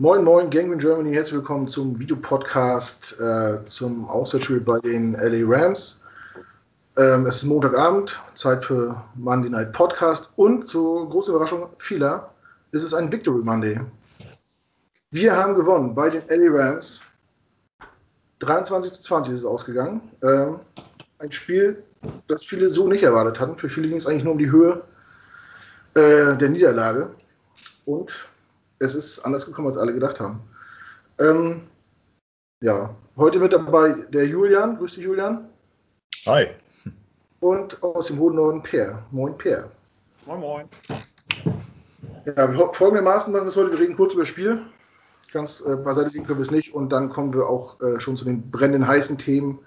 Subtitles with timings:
[0.00, 6.04] Moin Moin, Gangrene Germany, herzlich willkommen zum Videopodcast äh, zum Auswärtsspiel bei den LA Rams.
[6.96, 12.32] Ähm, es ist Montagabend, Zeit für Monday Night Podcast und zur großen Überraschung vieler
[12.70, 13.80] ist es ein Victory Monday.
[15.10, 17.02] Wir haben gewonnen bei den LA Rams.
[18.38, 20.00] 23 zu 20 ist es ausgegangen.
[20.22, 20.60] Ähm,
[21.18, 21.82] ein Spiel,
[22.28, 23.58] das viele so nicht erwartet hatten.
[23.58, 24.80] Für viele ging es eigentlich nur um die Höhe
[25.94, 27.10] äh, der Niederlage.
[27.84, 28.28] Und
[28.78, 30.40] es ist anders gekommen, als alle gedacht haben.
[31.18, 31.62] Ähm,
[32.60, 34.78] ja, heute mit dabei der Julian.
[34.78, 35.48] Grüß dich, Julian.
[36.26, 36.48] Hi.
[37.40, 39.04] Und aus dem hohen Norden Per.
[39.10, 39.70] Moin, Per.
[40.26, 40.68] Moin, moin.
[42.24, 43.72] Ja, folgendermaßen machen wir es heute.
[43.72, 44.60] Wir reden kurz über das Spiel.
[45.32, 46.74] Ganz äh, beiseite liegen können wir es nicht.
[46.74, 49.58] Und dann kommen wir auch äh, schon zu den brennenden, heißen Themen.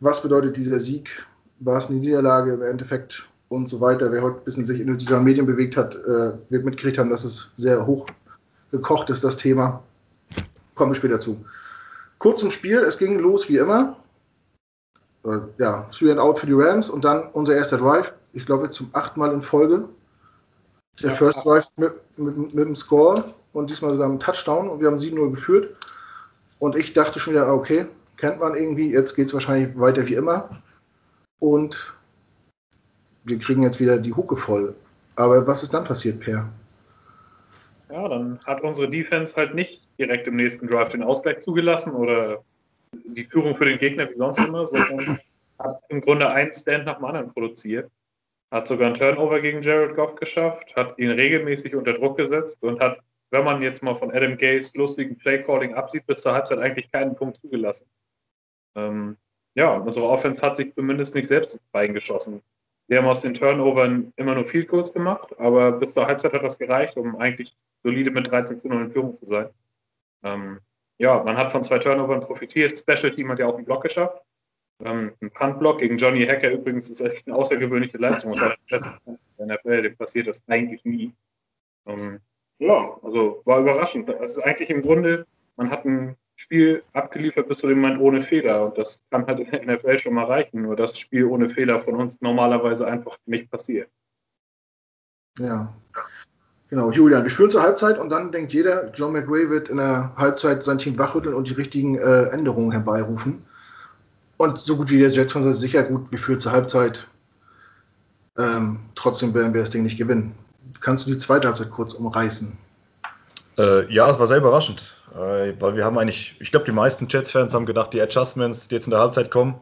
[0.00, 1.26] Was bedeutet dieser Sieg?
[1.58, 3.28] War es eine Niederlage im Endeffekt?
[3.48, 4.12] Und so weiter.
[4.12, 7.24] Wer heute ein bisschen sich in den Medien bewegt hat, äh, wird mitgekriegt haben, dass
[7.24, 8.06] es sehr hoch
[8.70, 9.82] gekocht ist, das Thema.
[10.74, 11.44] Kommen wir später zu.
[12.18, 13.96] Kurz zum Spiel, es ging los wie immer.
[15.24, 18.14] Äh, ja, Three and Out für die Rams und dann unser erster Drive.
[18.32, 19.88] Ich glaube jetzt zum achten Mal in Folge.
[21.02, 24.80] Der ja, First Drive mit, mit, mit, dem Score und diesmal sogar mit Touchdown und
[24.80, 25.76] wir haben 7-0 geführt.
[26.58, 30.14] Und ich dachte schon wieder, okay, kennt man irgendwie, jetzt geht es wahrscheinlich weiter wie
[30.14, 30.62] immer.
[31.38, 31.94] Und
[33.24, 34.74] wir kriegen jetzt wieder die Hucke voll.
[35.16, 36.48] Aber was ist dann passiert, Per?
[37.90, 42.44] Ja, dann hat unsere Defense halt nicht direkt im nächsten Drive den Ausgleich zugelassen oder
[42.92, 45.18] die Führung für den Gegner wie sonst immer, sondern
[45.58, 47.90] hat im Grunde einen Stand nach dem anderen produziert.
[48.52, 52.80] Hat sogar einen Turnover gegen Jared Goff geschafft, hat ihn regelmäßig unter Druck gesetzt und
[52.80, 56.90] hat, wenn man jetzt mal von Adam Gays lustigen Playcalling absieht, bis zur Halbzeit eigentlich
[56.90, 57.86] keinen Punkt zugelassen.
[58.76, 59.16] Ähm,
[59.54, 62.42] ja, unsere Offense hat sich zumindest nicht selbst ins Bein geschossen.
[62.90, 66.42] Wir haben aus den Turnovern immer nur viel kurz gemacht, aber bis zur Halbzeit hat
[66.42, 69.48] das gereicht, um eigentlich solide mit 13 zu 0 in Führung zu sein.
[70.24, 70.58] Ähm,
[70.98, 72.76] ja, man hat von zwei Turnovern profitiert.
[72.76, 74.20] Special Team hat ja auch einen Block geschafft.
[74.84, 78.32] Ähm, ein Punt-Block gegen Johnny Hacker übrigens ist echt eine außergewöhnliche Leistung.
[78.32, 81.14] In der NFL, dem passiert das eigentlich nie.
[81.86, 82.18] Ähm,
[82.58, 84.08] ja, also war überraschend.
[84.08, 86.16] Das ist eigentlich im Grunde, man hat ein
[86.50, 88.64] Spiel abgeliefert bis zu dem Moment ohne Fehler.
[88.64, 90.62] Und das kann halt in der NFL schon mal reichen.
[90.62, 93.88] Nur das Spiel ohne Fehler von uns normalerweise einfach nicht passiert.
[95.38, 95.72] Ja.
[96.68, 100.12] Genau, Julian, wir führen zur Halbzeit und dann denkt jeder, John McRae wird in der
[100.16, 103.44] Halbzeit sein Team wachrütteln und die richtigen äh, Änderungen herbeirufen.
[104.36, 107.06] Und so gut wie der Jets von sich sicher gut, wir führen zur Halbzeit.
[108.36, 110.34] Ähm, trotzdem werden wir das Ding nicht gewinnen.
[110.80, 112.56] Kannst du die zweite Halbzeit kurz umreißen?
[113.56, 114.96] Äh, ja, es war sehr überraschend.
[115.14, 118.74] Äh, weil wir haben eigentlich, ich glaube, die meisten Jets-Fans haben gedacht, die Adjustments, die
[118.76, 119.60] jetzt in der Halbzeit kommen,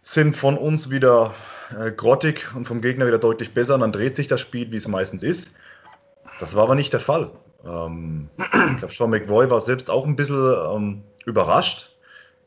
[0.00, 1.34] sind von uns wieder
[1.70, 3.74] äh, grottig und vom Gegner wieder deutlich besser.
[3.74, 5.54] Und dann dreht sich das Spiel, wie es meistens ist.
[6.40, 7.30] Das war aber nicht der Fall.
[7.64, 11.90] Ähm, ich glaube, Sean McVoy war selbst auch ein bisschen ähm, überrascht.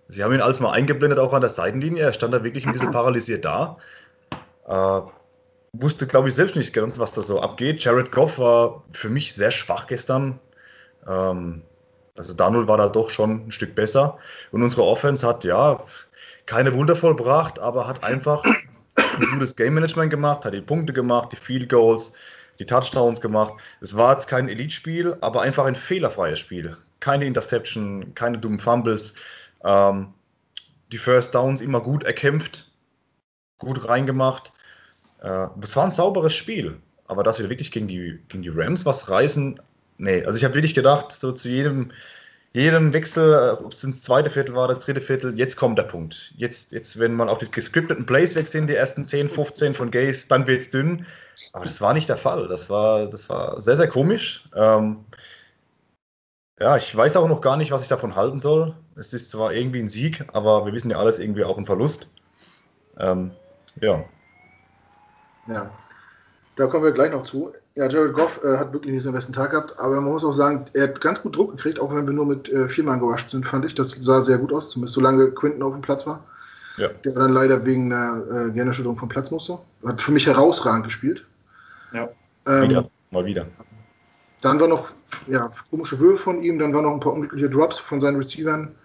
[0.08, 2.04] Sie haben ihn als mal eingeblendet, auch an der Seitenlinie.
[2.04, 3.78] Er stand da wirklich ein bisschen paralysiert da.
[4.68, 5.02] Äh,
[5.74, 7.84] wusste, glaube ich, selbst nicht ganz, was da so abgeht.
[7.84, 10.40] Jared Goff war für mich sehr schwach gestern.
[11.08, 11.64] Ähm,
[12.16, 14.18] also Darnold war da doch schon ein Stück besser.
[14.52, 15.80] Und unsere Offense hat ja
[16.46, 18.44] keine Wunder vollbracht, aber hat einfach
[18.96, 22.14] ein gutes Game Management gemacht, hat die Punkte gemacht, die Field Goals,
[22.60, 23.56] die Touchdowns gemacht.
[23.82, 26.78] Es war jetzt kein Elite-Spiel, aber einfach ein fehlerfreies Spiel.
[27.00, 29.14] Keine Interception, keine dummen Fumbles.
[29.64, 30.14] Ähm,
[30.92, 32.72] die First Downs immer gut erkämpft,
[33.58, 34.54] gut reingemacht.
[35.22, 36.78] Äh, das war ein sauberes Spiel.
[37.08, 39.60] Aber dass wir wirklich gegen die, gegen die Rams was reißen,
[39.98, 41.92] nee, also ich habe wirklich gedacht, so zu jedem,
[42.54, 45.84] jedem Wechsel, äh, ob es ins zweite Viertel war, das dritte Viertel, jetzt kommt der
[45.84, 46.34] Punkt.
[46.38, 50.28] Jetzt, jetzt wenn man auf die gescripteten Plays wechseln, die ersten 10, 15 von Gaze,
[50.28, 51.06] dann wird es dünn.
[51.54, 52.48] Aber das war nicht der Fall.
[52.48, 54.48] Das war, das war sehr, sehr komisch.
[54.56, 55.06] Ähm,
[56.60, 58.76] ja, ich weiß auch noch gar nicht, was ich davon halten soll.
[58.96, 62.08] Es ist zwar irgendwie ein Sieg, aber wir wissen ja alles irgendwie auch ein Verlust.
[62.98, 63.32] Ähm,
[63.82, 64.06] ja.
[65.48, 65.72] Ja,
[66.56, 67.54] da kommen wir gleich noch zu.
[67.76, 70.32] Ja, Jared Goff äh, hat wirklich nicht seinen besten Tag gehabt, aber man muss auch
[70.32, 73.00] sagen, er hat ganz gut Druck gekriegt, auch wenn wir nur mit äh, vier Mann
[73.00, 73.76] gerusht sind, fand ich.
[73.76, 76.24] Das sah sehr gut aus, zumindest solange Quinton auf dem Platz war.
[76.78, 76.90] Ja.
[76.90, 79.60] Der dann leider wegen einer äh, Gehirnerschütterung vom Platz musste.
[79.86, 81.26] Hat für mich herausragend gespielt.
[81.94, 82.10] Ja.
[82.46, 83.46] Ähm, wieder, mal wieder.
[84.42, 84.90] Dann war noch
[85.28, 88.76] ja, komische Würfe von ihm, dann waren noch ein paar unglückliche Drops von seinen Receivern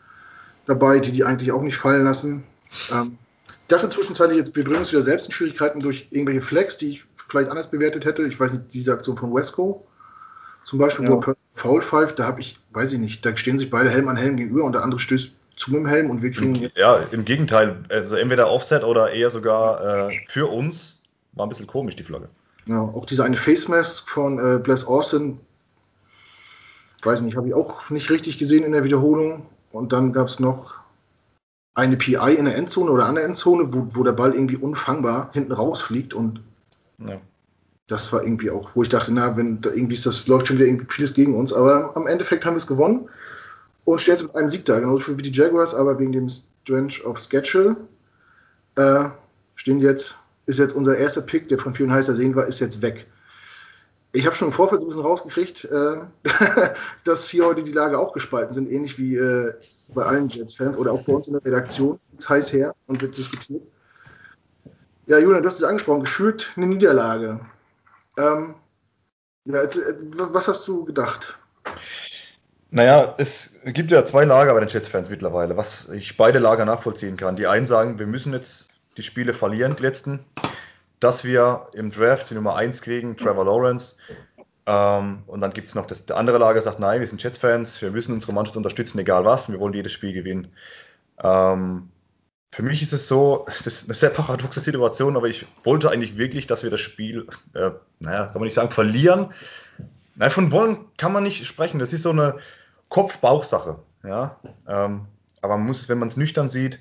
[0.66, 2.44] dabei, die die eigentlich auch nicht fallen lassen.
[2.92, 3.18] Ähm,
[3.62, 6.90] ich dachte zwischenzeitlich, jetzt, wir bringen uns wieder selbst in Schwierigkeiten durch irgendwelche Flex, die
[6.90, 8.26] ich vielleicht anders bewertet hätte.
[8.26, 9.86] Ich weiß nicht, diese Aktion von Wesco
[10.64, 11.12] zum Beispiel, ja.
[11.12, 14.08] wo er Foul pfeift, da habe ich, weiß ich nicht, da stehen sich beide Helm
[14.08, 16.70] an Helm gegenüber und der andere stößt zu mit dem Helm und wir kriegen.
[16.74, 21.00] Ja, im Gegenteil, also entweder Offset oder eher sogar äh, für uns.
[21.32, 22.28] War ein bisschen komisch, die Flagge.
[22.66, 25.38] Ja, auch diese eine Face Mask von äh, Bless Austin.
[27.02, 29.46] weiß nicht, habe ich auch nicht richtig gesehen in der Wiederholung.
[29.72, 30.76] Und dann gab es noch
[31.74, 35.30] eine PI in der Endzone oder an der Endzone, wo, wo der Ball irgendwie unfangbar
[35.32, 36.42] hinten rausfliegt und
[37.06, 37.20] ja.
[37.86, 40.58] das war irgendwie auch, wo ich dachte, na, wenn da irgendwie ist das läuft schon
[40.58, 43.08] wieder irgendwie vieles gegen uns, aber am Endeffekt haben wir es gewonnen
[43.84, 47.18] und jetzt mit einem Sieg da, genauso wie die Jaguars, aber wegen dem Strange of
[47.18, 47.76] Schedule
[48.76, 49.08] äh,
[49.56, 50.16] stehen jetzt,
[50.46, 53.06] ist jetzt unser erster Pick, der von vielen heißer sehen war, ist jetzt weg.
[54.12, 55.96] Ich habe schon im Vorfeld so ein bisschen rausgekriegt, äh,
[57.04, 59.54] dass hier heute die Lage auch gespalten sind, ähnlich wie äh,
[59.88, 61.98] bei allen Jets-Fans oder auch bei uns in der Redaktion.
[62.18, 63.62] Es heiß her und wird diskutiert.
[65.10, 67.40] Ja, Julian, du hast es angesprochen, gefühlt eine Niederlage.
[68.16, 68.54] Ähm,
[69.44, 71.36] ja, jetzt, äh, was hast du gedacht?
[72.70, 77.16] Naja, es gibt ja zwei Lager bei den Jets-Fans mittlerweile, was ich beide Lager nachvollziehen
[77.16, 77.34] kann.
[77.34, 78.68] Die einen sagen, wir müssen jetzt
[78.98, 80.20] die Spiele verlieren, die letzten,
[81.00, 83.96] dass wir im Draft die Nummer 1 kriegen, Trevor Lawrence.
[84.66, 87.82] Ähm, und dann gibt es noch das der andere Lager, sagt, nein, wir sind Jets-Fans,
[87.82, 90.52] wir müssen unsere Mannschaft unterstützen, egal was, wir wollen jedes Spiel gewinnen.
[91.20, 91.90] Ähm,
[92.52, 96.18] für mich ist es so, es ist eine sehr paradoxe Situation, aber ich wollte eigentlich
[96.18, 97.70] wirklich, dass wir das Spiel, äh,
[98.00, 99.32] naja, kann man nicht sagen, verlieren.
[100.16, 101.78] Naja, von wollen kann man nicht sprechen.
[101.78, 102.38] Das ist so eine
[102.88, 103.78] Kopf-Bauch-Sache.
[104.04, 104.38] Ja?
[104.68, 105.06] Ähm,
[105.40, 106.80] aber man muss, wenn man es nüchtern sieht,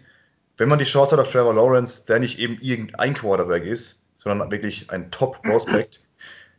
[0.57, 4.51] wenn man die Chance hat auf Trevor Lawrence, der nicht eben irgendein Quarterback ist, sondern
[4.51, 6.03] wirklich ein Top-Prospect,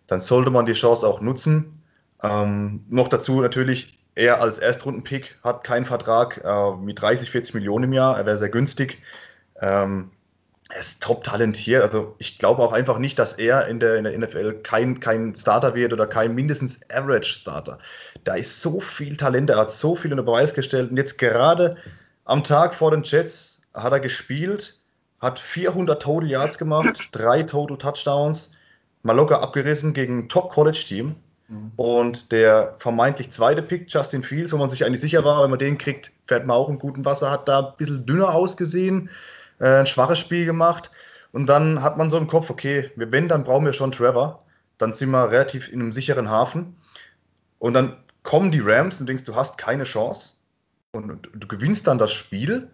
[0.07, 1.83] dann sollte man die Chance auch nutzen.
[2.23, 7.85] Ähm, noch dazu natürlich, er als Erstrunden-Pick hat keinen Vertrag äh, mit 30, 40 Millionen
[7.85, 8.19] im Jahr.
[8.19, 8.99] Er wäre sehr günstig.
[9.61, 10.11] Ähm,
[10.71, 11.83] er ist top talentiert.
[11.83, 15.35] Also ich glaube auch einfach nicht, dass er in der, in der NFL kein, kein
[15.35, 17.79] Starter wird oder kein mindestens Average Starter.
[18.25, 20.91] Da ist so viel Talent, er hat so viel unter Beweis gestellt.
[20.91, 21.77] Und jetzt gerade
[22.25, 24.81] am Tag vor den Jets hat er gespielt,
[25.21, 28.53] hat 400 Total Yards gemacht, drei Total Touchdowns,
[29.03, 31.17] mal locker abgerissen gegen ein Top-College-Team.
[31.51, 31.73] Mhm.
[31.77, 35.59] Und der vermeintlich zweite Pick, Justin Fields, wo man sich eigentlich sicher war, wenn man
[35.59, 39.11] den kriegt, fährt man auch im guten Wasser, hat da ein bisschen dünner ausgesehen,
[39.59, 40.91] äh, ein schwaches Spiel gemacht.
[41.33, 44.45] Und dann hat man so im Kopf, okay, wenn, dann brauchen wir schon Trevor.
[44.79, 46.77] Dann sind wir relativ in einem sicheren Hafen.
[47.59, 50.35] Und dann kommen die Rams und denkst, du hast keine Chance.
[50.93, 52.71] Und du gewinnst dann das Spiel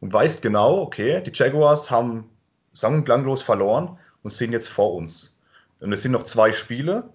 [0.00, 2.28] und weißt genau, okay, die Jaguars haben
[2.72, 5.36] sang- und klanglos verloren und sind jetzt vor uns.
[5.78, 7.10] Und es sind noch zwei Spiele.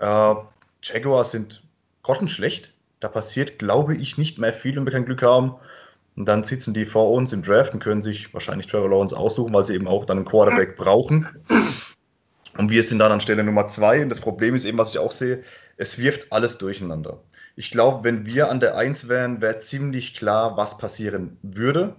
[0.00, 0.34] Äh,
[0.82, 1.62] Jaguars sind
[2.02, 2.72] grottenschlecht.
[3.00, 5.54] Da passiert, glaube ich, nicht mehr viel, wenn wir kein Glück haben.
[6.16, 9.54] Und dann sitzen die vor uns im Draft und können sich wahrscheinlich Trevor Lawrence aussuchen,
[9.54, 11.24] weil sie eben auch dann einen Quarterback brauchen.
[12.56, 14.02] Und wir sind dann an Stelle Nummer zwei.
[14.02, 15.44] Und das Problem ist eben, was ich auch sehe,
[15.76, 17.22] es wirft alles durcheinander.
[17.54, 21.94] Ich glaube, wenn wir an der Eins wären, wäre ziemlich klar, was passieren würde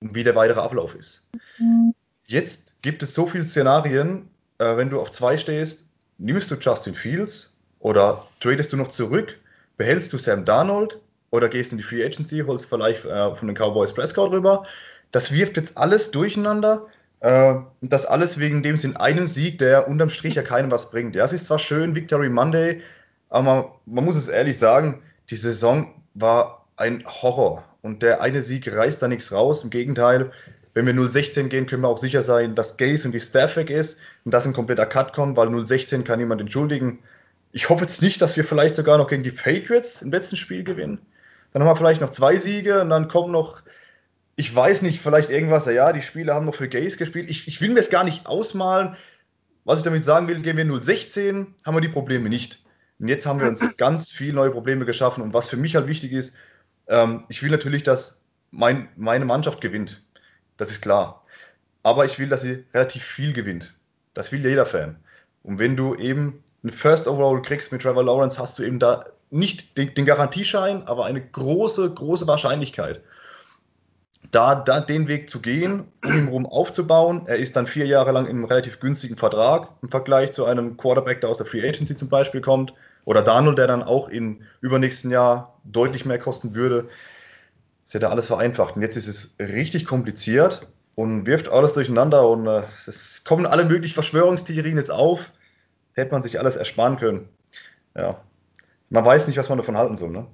[0.00, 1.26] und wie der weitere Ablauf ist.
[1.58, 1.94] Mhm.
[2.26, 4.28] Jetzt gibt es so viele Szenarien,
[4.58, 5.87] äh, wenn du auf zwei stehst,
[6.18, 9.38] nimmst du Justin Fields oder tradest du noch zurück,
[9.76, 10.98] behältst du Sam Darnold
[11.30, 14.64] oder gehst in die Free Agency, holst vielleicht äh, von den Cowboys Prescott rüber.
[15.12, 16.86] Das wirft jetzt alles durcheinander.
[17.20, 21.14] Äh, das alles wegen dem Sinn einen Sieg, der unterm Strich ja keinem was bringt.
[21.16, 22.82] Ja, es ist zwar schön, Victory Monday,
[23.28, 27.64] aber man, man muss es ehrlich sagen, die Saison war ein Horror.
[27.82, 29.64] Und der eine Sieg reißt da nichts raus.
[29.64, 30.32] Im Gegenteil,
[30.74, 33.70] wenn wir 0-16 gehen, können wir auch sicher sein, dass Gaze und die Staff weg
[33.70, 37.00] ist und dass ein kompletter Cut kommt, weil 0-16 kann niemand entschuldigen.
[37.52, 40.64] Ich hoffe jetzt nicht, dass wir vielleicht sogar noch gegen die Patriots im letzten Spiel
[40.64, 41.00] gewinnen.
[41.52, 43.62] Dann haben wir vielleicht noch zwei Siege und dann kommen noch,
[44.36, 47.30] ich weiß nicht, vielleicht irgendwas, ja, die Spieler haben noch für Gaze gespielt.
[47.30, 48.96] Ich, ich will mir es gar nicht ausmalen.
[49.64, 52.62] Was ich damit sagen will, gehen wir 0-16, haben wir die Probleme nicht.
[53.00, 55.22] Und jetzt haben wir uns ganz viele neue Probleme geschaffen.
[55.22, 56.36] Und was für mich halt wichtig ist,
[56.86, 58.20] ähm, ich will natürlich, dass
[58.50, 60.02] mein, meine Mannschaft gewinnt.
[60.58, 61.24] Das ist klar.
[61.82, 63.74] Aber ich will, dass sie relativ viel gewinnt.
[64.12, 64.96] Das will jeder Fan.
[65.42, 69.06] Und wenn du eben einen First Overall kriegst mit Trevor Lawrence, hast du eben da
[69.30, 73.00] nicht den, den Garantieschein, aber eine große, große Wahrscheinlichkeit,
[74.30, 77.22] da, da den Weg zu gehen, um ihn rum aufzubauen.
[77.26, 80.76] Er ist dann vier Jahre lang in einem relativ günstigen Vertrag im Vergleich zu einem
[80.76, 82.74] Quarterback, der aus der Free Agency zum Beispiel kommt.
[83.04, 86.88] Oder Daniel, der dann auch im übernächsten Jahr deutlich mehr kosten würde.
[87.88, 88.76] Das hätte alles vereinfacht.
[88.76, 93.64] Und jetzt ist es richtig kompliziert und wirft alles durcheinander und äh, es kommen alle
[93.64, 95.32] möglichen Verschwörungstheorien jetzt auf.
[95.94, 97.30] Hätte man sich alles ersparen können.
[97.96, 98.20] Ja.
[98.90, 100.26] Man weiß nicht, was man davon halten soll, ne?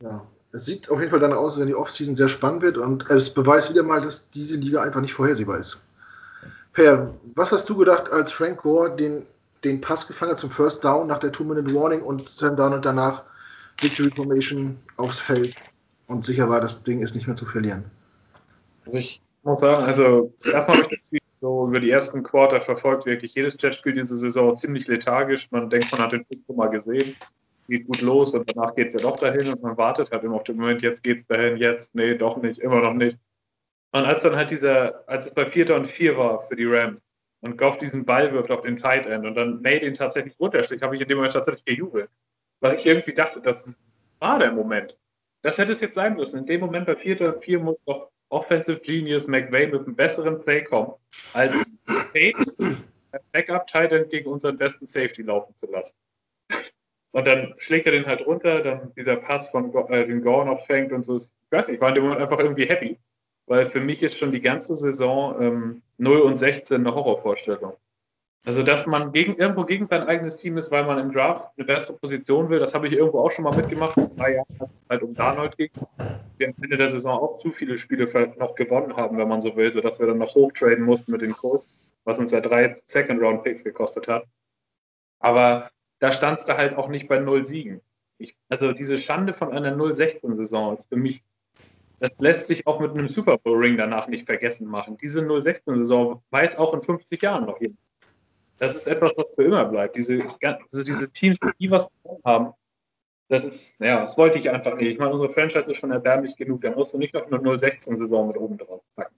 [0.00, 0.24] Ja.
[0.52, 3.34] Es sieht auf jeden Fall dann aus, wenn die Offseason sehr spannend wird und es
[3.34, 5.82] beweist wieder mal, dass diese Liga einfach nicht vorhersehbar ist.
[6.72, 9.24] Per, was hast du gedacht, als Frank Gore den
[9.64, 13.22] den Pass gefangen zum First Down nach der Two-Minute-Warning und Sam Darnold danach
[13.80, 15.54] Victory Formation aufs Feld
[16.06, 17.84] und sicher war, das Ding ist nicht mehr zu verlieren.
[18.84, 22.60] Also ich muss sagen, also erstmal habe ich das Spiel so über die ersten Quarter
[22.60, 25.50] verfolgt, wirklich jedes Jetspiel diese Saison ziemlich lethargisch.
[25.50, 27.16] Man denkt, man hat den Flug mal gesehen.
[27.68, 30.36] geht gut los und danach geht es ja doch dahin und man wartet halt immer
[30.36, 33.18] auf den Moment, jetzt geht's dahin, jetzt, nee, doch nicht, immer noch nicht.
[33.92, 37.02] Und als dann halt dieser, als es bei Vierter und Vier war für die Rams
[37.40, 40.82] und Goff diesen Ball wirft auf den Tight End und dann May den tatsächlich runterschlägt,
[40.82, 42.08] habe ich in dem Moment tatsächlich gejubelt.
[42.60, 43.68] Weil ich irgendwie dachte, das
[44.20, 44.96] war der Moment.
[45.42, 46.38] Das hätte es jetzt sein müssen.
[46.38, 50.40] In dem Moment bei Vierter und Vier muss doch Offensive Genius McVay mit einem besseren
[50.40, 50.94] Play kommen,
[51.34, 51.70] als
[53.32, 55.96] Backup Tight End gegen unseren besten Safety laufen zu lassen.
[57.10, 60.64] Und dann schlägt er den halt runter, dann dieser Pass von äh, den Gore noch
[60.64, 61.16] fängt und so.
[61.16, 62.98] Ich weiß nicht, ich war in dem Moment einfach irgendwie happy.
[63.46, 67.76] Weil für mich ist schon die ganze Saison ähm, 0 und 16 eine Horrorvorstellung.
[68.44, 71.64] Also, dass man gegen, irgendwo gegen sein eigenes Team ist, weil man im Draft eine
[71.64, 73.92] bessere Position will, das habe ich irgendwo auch schon mal mitgemacht.
[73.92, 75.70] Vor drei Jahren, als es halt um Darnold ging.
[76.38, 78.08] Wir am Ende der Saison auch zu viele Spiele
[78.38, 81.32] noch gewonnen haben, wenn man so will, sodass wir dann noch hochtraden mussten mit den
[81.32, 81.68] Colts,
[82.02, 84.24] was uns ja drei Second-Round-Picks gekostet hat.
[85.20, 85.70] Aber
[86.00, 87.80] da stand es da halt auch nicht bei null Siegen.
[88.18, 91.22] Ich, also diese Schande von einer 0-16-Saison ist für mich,
[92.00, 94.96] das lässt sich auch mit einem Super Bowl-Ring danach nicht vergessen machen.
[94.96, 97.78] Diese 0-16-Saison weiß auch in 50 Jahren noch jemand.
[98.62, 99.96] Das ist etwas, was für immer bleibt.
[99.96, 101.90] Diese, also diese Teams, die was
[102.24, 102.52] haben,
[103.28, 104.86] das ist, ja, das wollte ich einfach nicht.
[104.86, 106.60] Ich meine, unsere Franchise ist schon erbärmlich genug.
[106.60, 109.16] Da musst du nicht noch eine 0-16-Saison mit oben drauf packen.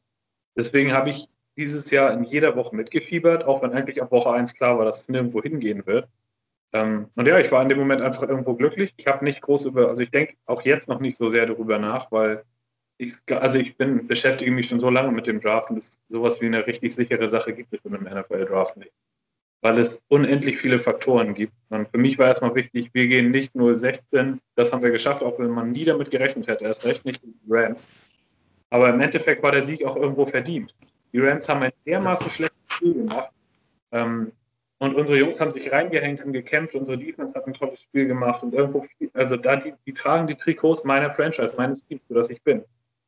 [0.57, 4.55] Deswegen habe ich dieses Jahr in jeder Woche mitgefiebert, auch wenn eigentlich ab Woche 1
[4.55, 6.09] klar war, dass es nirgendwo hingehen wird.
[6.73, 8.95] Ähm, und ja, ich war in dem Moment einfach irgendwo glücklich.
[8.97, 11.79] Ich habe nicht groß über, also ich denke auch jetzt noch nicht so sehr darüber
[11.79, 12.45] nach, weil
[12.97, 16.41] ich, also ich bin, beschäftige mich schon so lange mit dem Draft und das, sowas
[16.41, 18.93] wie eine richtig sichere Sache gibt es in einem NFL-Draft nicht.
[19.65, 21.55] Weil es unendlich viele Faktoren gibt.
[21.71, 25.23] Und für mich war erstmal wichtig, wir gehen nicht nur 16, das haben wir geschafft,
[25.23, 27.89] auch wenn man nie damit gerechnet hätte, erst recht nicht die Rams.
[28.69, 30.75] Aber im Endeffekt war der Sieg auch irgendwo verdient.
[31.15, 33.31] Die Rams haben ein dermaßen schlechtes Spiel gemacht.
[33.93, 34.33] Ähm,
[34.81, 38.43] und unsere Jungs haben sich reingehängt, haben gekämpft, unsere Defense hat ein tolles Spiel gemacht
[38.43, 42.29] und irgendwo, also da, die, die tragen die Trikots meiner Franchise, meines Teams, für das
[42.29, 42.65] ich bin.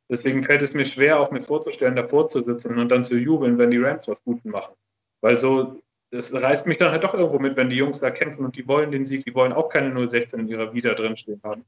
[0.09, 3.59] Deswegen fällt es mir schwer, auch mir vorzustellen, davor zu sitzen und dann zu jubeln,
[3.59, 4.73] wenn die Rams was Gutes machen.
[5.21, 8.45] Weil so, das reißt mich dann halt doch irgendwo mit, wenn die Jungs da kämpfen
[8.45, 11.65] und die wollen den Sieg, die wollen auch keine 016 in ihrer Wieder drinstehen haben.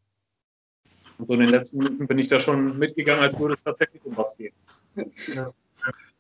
[1.18, 4.04] Und so in den letzten Minuten bin ich da schon mitgegangen, als würde es tatsächlich
[4.06, 4.54] um was gehen.
[5.36, 5.52] Ja.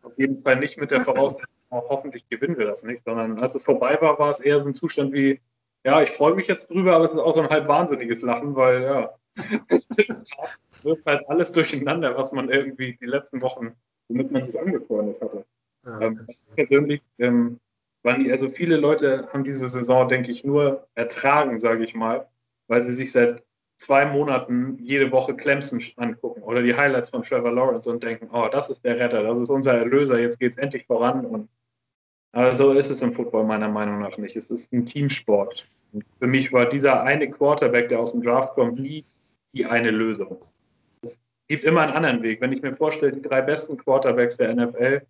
[0.03, 3.63] Auf jeden Fall nicht mit der Voraussetzung, hoffentlich gewinnen wir das nicht, sondern als es
[3.63, 5.39] vorbei war, war es eher so ein Zustand wie,
[5.85, 8.55] ja, ich freue mich jetzt drüber, aber es ist auch so ein halb wahnsinniges Lachen,
[8.55, 9.13] weil ja,
[9.69, 9.87] es
[10.83, 13.75] wirft halt alles durcheinander, was man irgendwie die letzten Wochen,
[14.09, 15.45] womit man sich angefreundet hatte.
[15.85, 17.59] Ja, ähm, persönlich ähm,
[18.03, 22.27] waren die, also viele Leute haben diese Saison, denke ich, nur ertragen, sage ich mal,
[22.67, 23.43] weil sie sich seit
[23.77, 28.47] zwei Monaten jede Woche Clemson angucken oder die Highlights von Trevor Lawrence und denken, oh,
[28.51, 31.49] das ist der Retter, das ist unser Erlöser, jetzt geht es endlich voran und
[32.31, 34.35] aber so ist es im Football meiner Meinung nach nicht.
[34.35, 35.67] Es ist ein Teamsport.
[35.91, 39.05] Und für mich war dieser eine Quarterback, der aus dem Draft kommt, nie
[39.53, 40.37] die eine Lösung.
[41.01, 42.39] Es gibt immer einen anderen Weg.
[42.39, 45.01] Wenn ich mir vorstelle, die drei besten Quarterbacks der NFL,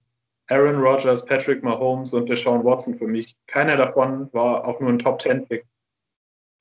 [0.50, 5.00] Aaron Rodgers, Patrick Mahomes und Deshaun Watson für mich, keiner davon war auch nur ein
[5.00, 5.66] Top-10-Pick.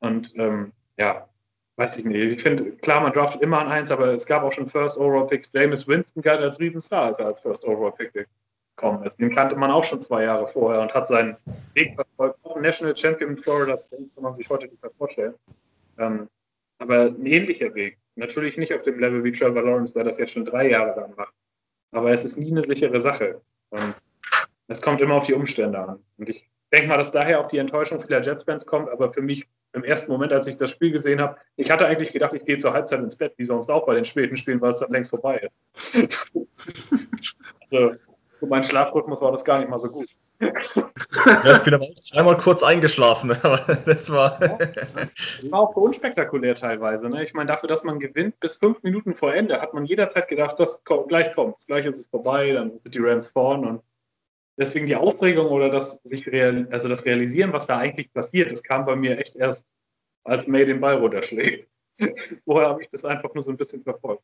[0.01, 1.29] Und ähm, ja,
[1.77, 2.17] weiß ich nicht.
[2.17, 5.27] Ich finde, klar, man draftet immer an eins, aber es gab auch schon First Overall
[5.27, 5.51] Picks.
[5.55, 8.13] James Winston galt als Riesenstar, als er als First Overall Pick
[8.77, 9.19] gekommen ist.
[9.19, 11.37] Den kannte man auch schon zwei Jahre vorher und hat seinen
[11.75, 12.39] Weg verfolgt.
[12.45, 15.35] Auch National Champion in Florida State kann man sich heute nicht mehr vorstellen.
[15.99, 16.29] Ähm,
[16.79, 17.99] aber ein ähnlicher Weg.
[18.17, 21.15] Natürlich nicht auf dem Level wie Trevor Lawrence, der das jetzt schon drei Jahre lang
[21.17, 21.33] macht.
[21.93, 23.41] Aber es ist nie eine sichere Sache.
[24.69, 26.05] Es kommt immer auf die Umstände an.
[26.19, 28.89] Und ich denke mal, dass daher auch die Enttäuschung vieler Jets-Fans kommt.
[28.91, 32.13] Aber für mich im ersten Moment, als ich das Spiel gesehen habe, ich hatte eigentlich
[32.13, 34.71] gedacht, ich gehe zur Halbzeit ins Bett, wie sonst auch bei den späten Spielen, weil
[34.71, 36.09] es dann längst vorbei ist.
[37.71, 37.99] also,
[38.39, 40.09] für meinen Schlafrhythmus war das gar nicht mal so gut.
[40.41, 43.29] Ja, ich bin aber auch zweimal kurz eingeschlafen,
[43.87, 44.41] das war.
[44.41, 47.09] Ja, das war auch unspektakulär teilweise.
[47.09, 47.25] Ne?
[47.25, 50.61] Ich meine, dafür, dass man gewinnt bis fünf Minuten vor Ende, hat man jederzeit gedacht,
[50.61, 53.83] das gleich kommt, gleich ist es vorbei, dann sind die Rams vorn und
[54.57, 58.63] deswegen die Aufregung oder das sich real, also das Realisieren, was da eigentlich passiert, das
[58.63, 59.67] kam bei mir echt erst,
[60.25, 61.69] als May den Ball runterschlägt.
[62.45, 64.23] Vorher habe ich das einfach nur so ein bisschen verfolgt.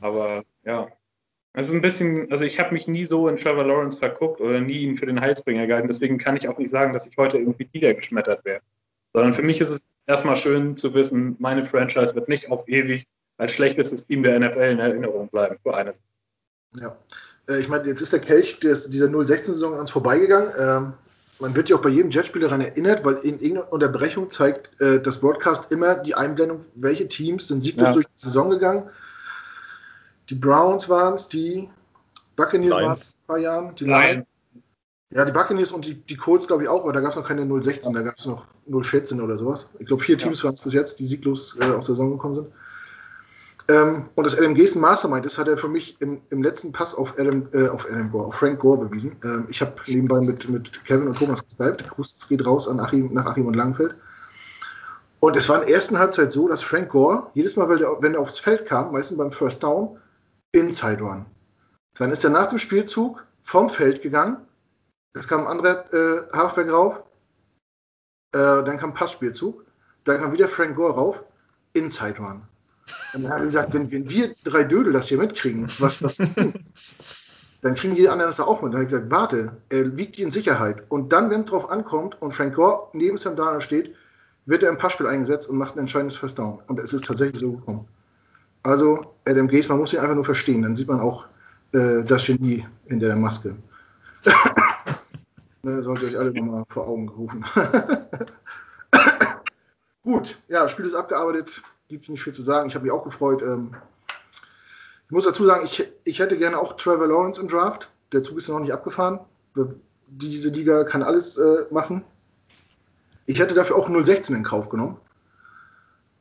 [0.00, 0.88] Aber ja,
[1.58, 4.60] es ist ein bisschen, also ich habe mich nie so in Trevor Lawrence verguckt oder
[4.60, 5.88] nie ihn für den Heilsbringer gehalten.
[5.88, 8.60] Deswegen kann ich auch nicht sagen, dass ich heute irgendwie niedergeschmettert wäre.
[9.14, 13.06] Sondern für mich ist es erstmal schön zu wissen, meine Franchise wird nicht auf ewig
[13.38, 16.02] als schlechtestes Team der NFL in Erinnerung bleiben für eines.
[16.78, 16.94] Ja,
[17.48, 20.50] äh, ich meine, jetzt ist der Kelch dieser 016-Saison an uns vorbeigegangen.
[20.58, 20.92] Ähm,
[21.40, 25.00] man wird ja auch bei jedem Jetspieler daran erinnert, weil in irgendeiner Unterbrechung zeigt äh,
[25.00, 27.94] das Broadcast immer die Einblendung, welche Teams sind sieglos ja.
[27.94, 28.90] durch die Saison gegangen
[30.30, 31.68] die Browns waren es, die
[32.36, 34.26] Buccaneers waren es vor ein paar Jahren, die Lions.
[35.10, 37.26] Ja, die Buccaneers und die, die Colts, glaube ich, auch, aber da gab es noch
[37.26, 39.68] keine 016, da gab es noch 014 oder sowas.
[39.78, 40.44] Ich glaube, vier Teams ja.
[40.44, 42.48] waren es bis jetzt, die sieglos äh, aus der Saison gekommen sind.
[43.68, 46.72] Ähm, und dass Adam Gaze ein Mastermind ist, hat er für mich im, im letzten
[46.72, 49.16] Pass auf Adam, äh, auf Adam Gore, auf Frank Gore bewiesen.
[49.24, 51.88] Ähm, ich habe nebenbei mit, mit Kevin und Thomas geskypt.
[51.88, 53.94] Gruß geht raus an Achim, nach Achim und Langfeld.
[55.18, 58.20] Und es war in der ersten Halbzeit so, dass Frank Gore, jedes Mal, wenn er
[58.20, 59.98] aufs Feld kam, meistens beim First Down,
[60.56, 61.26] Inside Run.
[61.98, 64.38] Dann ist er nach dem Spielzug vom Feld gegangen,
[65.12, 67.02] es kam ein anderer äh, Halfback rauf,
[68.32, 69.64] äh, dann kam Passspielzug,
[70.04, 71.24] dann kam wieder Frank Gore rauf,
[71.74, 72.42] Inside Run.
[73.14, 76.16] Und dann haben wir gesagt, wenn, wenn, wir drei Dödel das hier mitkriegen, was das
[77.62, 78.72] dann kriegen die anderen das auch mit.
[78.72, 80.84] Dann habe ich gesagt, warte, er wiegt die in Sicherheit.
[80.88, 83.94] Und dann, wenn es drauf ankommt und Frank Gore neben Sam Darnold steht,
[84.44, 86.62] wird er im Passspiel eingesetzt und macht ein entscheidendes First Down.
[86.66, 87.88] Und es ist tatsächlich so gekommen.
[88.66, 90.62] Also, Adam Gaze, man muss ihn einfach nur verstehen.
[90.62, 91.26] Dann sieht man auch
[91.72, 93.54] äh, das Genie hinter der Maske.
[95.62, 97.44] ne, sollte euch alle nochmal vor Augen rufen.
[100.02, 102.68] Gut, ja, das Spiel ist abgearbeitet gibt es nicht viel zu sagen.
[102.68, 103.42] Ich habe mich auch gefreut.
[103.42, 103.74] Ähm,
[105.06, 107.90] ich muss dazu sagen, ich, ich hätte gerne auch Trevor Lawrence im Draft.
[108.12, 109.20] Der Zug ist noch nicht abgefahren.
[110.08, 112.04] Diese Liga kann alles äh, machen.
[113.26, 114.96] Ich hätte dafür auch 016 in Kauf genommen.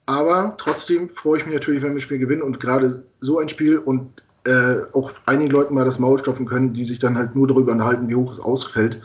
[0.05, 3.49] Aber trotzdem freue ich mich natürlich, wenn wir das Spiel gewinnen und gerade so ein
[3.49, 7.35] Spiel und äh, auch einigen Leuten mal das Maul stopfen können, die sich dann halt
[7.35, 9.01] nur darüber unterhalten, wie hoch es ausfällt.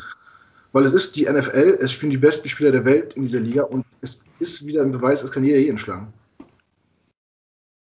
[0.72, 3.62] Weil es ist die NFL, es spielen die besten Spieler der Welt in dieser Liga
[3.62, 6.12] und es ist wieder ein Beweis, es kann jeder jeden schlagen.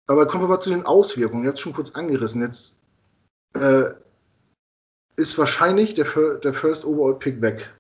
[0.07, 1.45] Aber kommen wir mal zu den Auswirkungen.
[1.45, 2.43] Jetzt schon kurz angerissen.
[2.43, 2.79] Jetzt
[3.55, 3.91] äh,
[5.17, 6.07] ist wahrscheinlich der,
[6.43, 7.71] der First Overall Pick weg.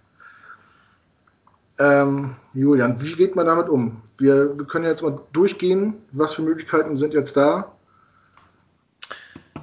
[1.79, 4.03] Ähm, Julian, wie geht man damit um?
[4.23, 5.95] Wir, wir, können jetzt mal durchgehen.
[6.13, 7.73] Was für Möglichkeiten sind jetzt da?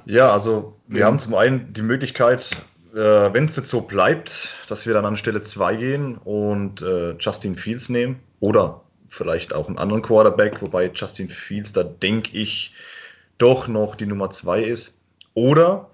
[0.04, 1.06] Ja, also wir ja.
[1.06, 2.60] haben zum einen die Möglichkeit,
[2.92, 7.12] äh, wenn es jetzt so bleibt, dass wir dann an Stelle 2 gehen und äh,
[7.18, 12.74] Justin Fields nehmen oder vielleicht auch einen anderen Quarterback, wobei Justin Fields da denke ich
[13.38, 15.00] doch noch die Nummer zwei ist.
[15.32, 15.90] Oder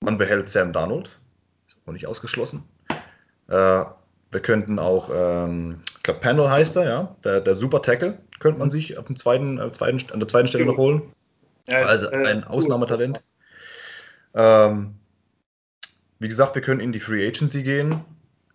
[0.00, 1.16] man behält Sam Darnold,
[1.68, 2.64] ist auch nicht ausgeschlossen.
[3.46, 3.84] Äh,
[4.30, 8.70] wir könnten auch, ähm, glaube Panel heißt er, ja, der, der Super Tackle könnte man
[8.70, 11.02] sich auf dem zweiten, äh, zweiten, an der zweiten Stelle noch holen.
[11.68, 13.20] Ja, also äh, ein Ausnahmetalent.
[14.34, 14.94] Ähm,
[16.20, 18.04] wie gesagt, wir können in die Free Agency gehen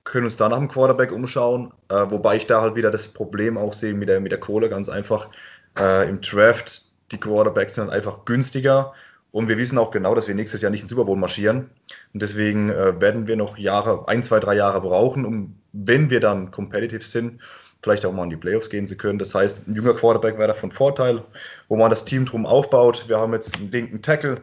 [0.10, 3.58] können uns da nach dem Quarterback umschauen, äh, wobei ich da halt wieder das Problem
[3.58, 5.30] auch sehe mit der, mit der Kohle ganz einfach.
[5.78, 8.94] Äh, Im Draft, die Quarterbacks sind einfach günstiger
[9.32, 11.70] und wir wissen auch genau, dass wir nächstes Jahr nicht in Super Bowl marschieren.
[12.14, 16.20] Und deswegen äh, werden wir noch Jahre, ein, zwei, drei Jahre brauchen, um, wenn wir
[16.20, 17.42] dann competitive sind,
[17.82, 19.20] vielleicht auch mal in die Playoffs gehen zu können.
[19.20, 21.24] Das heißt, ein junger Quarterback wäre da von Vorteil,
[21.68, 23.08] wo man das Team drum aufbaut.
[23.08, 24.42] Wir haben jetzt einen linken Tackle.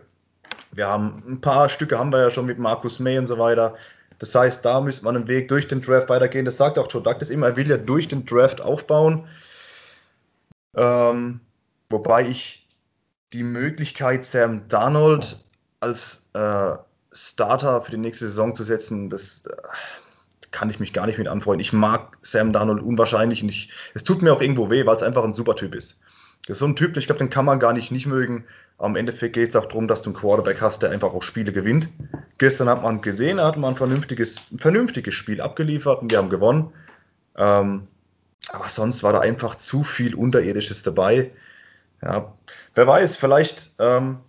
[0.73, 3.77] Wir haben ein paar Stücke haben wir ja schon mit Markus May und so weiter.
[4.19, 6.45] Das heißt, da müsste man einen Weg durch den Draft weitergehen.
[6.45, 9.29] Das sagt auch Joe Douglas immer, er will ja durch den Draft aufbauen.
[10.75, 11.41] Ähm,
[11.91, 12.67] wobei ich
[13.33, 15.39] die Möglichkeit, Sam Darnold
[15.81, 16.77] als äh,
[17.13, 19.57] Starter für die nächste Saison zu setzen, das äh,
[20.57, 21.61] kann ich mich gar nicht mit anfreunden.
[21.61, 25.03] Ich mag Sam Darnold unwahrscheinlich und ich, es tut mir auch irgendwo weh, weil es
[25.03, 26.01] einfach ein super Typ ist.
[26.47, 28.47] Das ist so ein Typ, ich glaube, den kann man gar nicht nicht mögen.
[28.79, 31.53] Am Endeffekt geht es auch darum, dass du einen Quarterback hast, der einfach auch Spiele
[31.53, 31.89] gewinnt.
[32.39, 36.31] Gestern hat man gesehen, hat mal ein vernünftiges, ein vernünftiges Spiel abgeliefert und wir haben
[36.31, 36.73] gewonnen.
[37.37, 37.87] Ähm,
[38.49, 41.33] aber sonst war da einfach zu viel Unterirdisches dabei.
[42.01, 42.33] Ja,
[42.75, 44.21] wer weiß, vielleicht, ähm,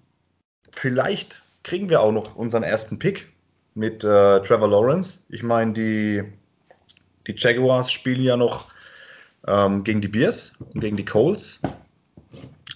[0.71, 3.31] vielleicht kriegen wir auch noch unseren ersten Pick
[3.77, 5.19] mit äh, Trevor Lawrence.
[5.29, 6.23] Ich meine, die,
[7.27, 8.65] die Jaguars spielen ja noch
[9.45, 11.61] ähm, gegen die Bears und gegen die Coles.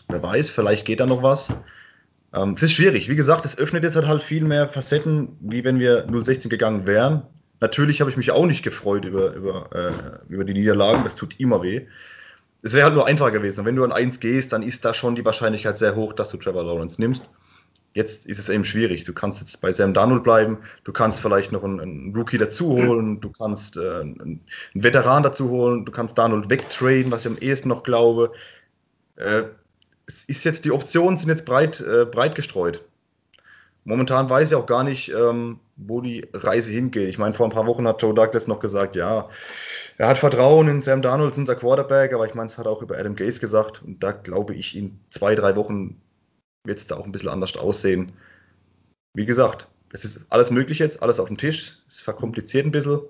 [0.07, 1.53] Wer weiß, vielleicht geht da noch was.
[2.33, 3.09] Ähm, es ist schwierig.
[3.09, 6.85] Wie gesagt, es öffnet jetzt halt, halt viel mehr Facetten, wie wenn wir 016 gegangen
[6.85, 7.23] wären.
[7.59, 11.03] Natürlich habe ich mich auch nicht gefreut über, über, äh, über die Niederlagen.
[11.03, 11.87] Das tut immer weh.
[12.61, 13.65] Es wäre halt nur einfacher gewesen.
[13.65, 16.37] wenn du an 1 gehst, dann ist da schon die Wahrscheinlichkeit sehr hoch, dass du
[16.37, 17.23] Trevor Lawrence nimmst.
[17.93, 19.03] Jetzt ist es eben schwierig.
[19.03, 22.69] Du kannst jetzt bei Sam Darnold bleiben, du kannst vielleicht noch einen, einen Rookie dazu
[22.69, 27.37] holen, du kannst äh, einen, Veteran dazu holen, du kannst Darnold wegtraden, was ich am
[27.37, 28.31] ehesten noch glaube.
[29.17, 29.43] Äh,
[30.07, 32.81] es ist jetzt, die Optionen sind jetzt breit, äh, breit gestreut.
[33.83, 37.09] Momentan weiß ich auch gar nicht, ähm, wo die Reise hingeht.
[37.09, 39.27] Ich meine, vor ein paar Wochen hat Joe Douglas noch gesagt, ja,
[39.97, 42.97] er hat Vertrauen in Sam Darnold, unser Quarterback, aber ich meine, es hat auch über
[42.97, 45.99] Adam Gaze gesagt und da glaube ich, in zwei, drei Wochen
[46.63, 48.11] wird es da auch ein bisschen anders aussehen.
[49.13, 53.01] Wie gesagt, es ist alles möglich jetzt, alles auf dem Tisch, es verkompliziert ein bisschen,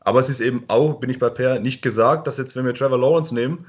[0.00, 2.74] aber es ist eben auch, bin ich bei Per, nicht gesagt, dass jetzt, wenn wir
[2.74, 3.66] Trevor Lawrence nehmen,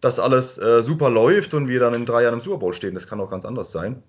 [0.00, 2.94] dass alles äh, super läuft und wir dann in drei Jahren im Super Bowl stehen.
[2.94, 4.02] Das kann auch ganz anders sein.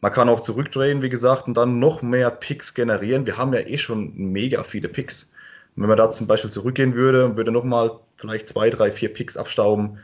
[0.00, 3.26] Man kann auch zurückdrehen, wie gesagt, und dann noch mehr Picks generieren.
[3.26, 5.32] Wir haben ja eh schon mega viele Picks.
[5.76, 9.36] wenn man da zum Beispiel zurückgehen würde und würde nochmal vielleicht zwei, drei, vier Picks
[9.36, 9.98] abstauben,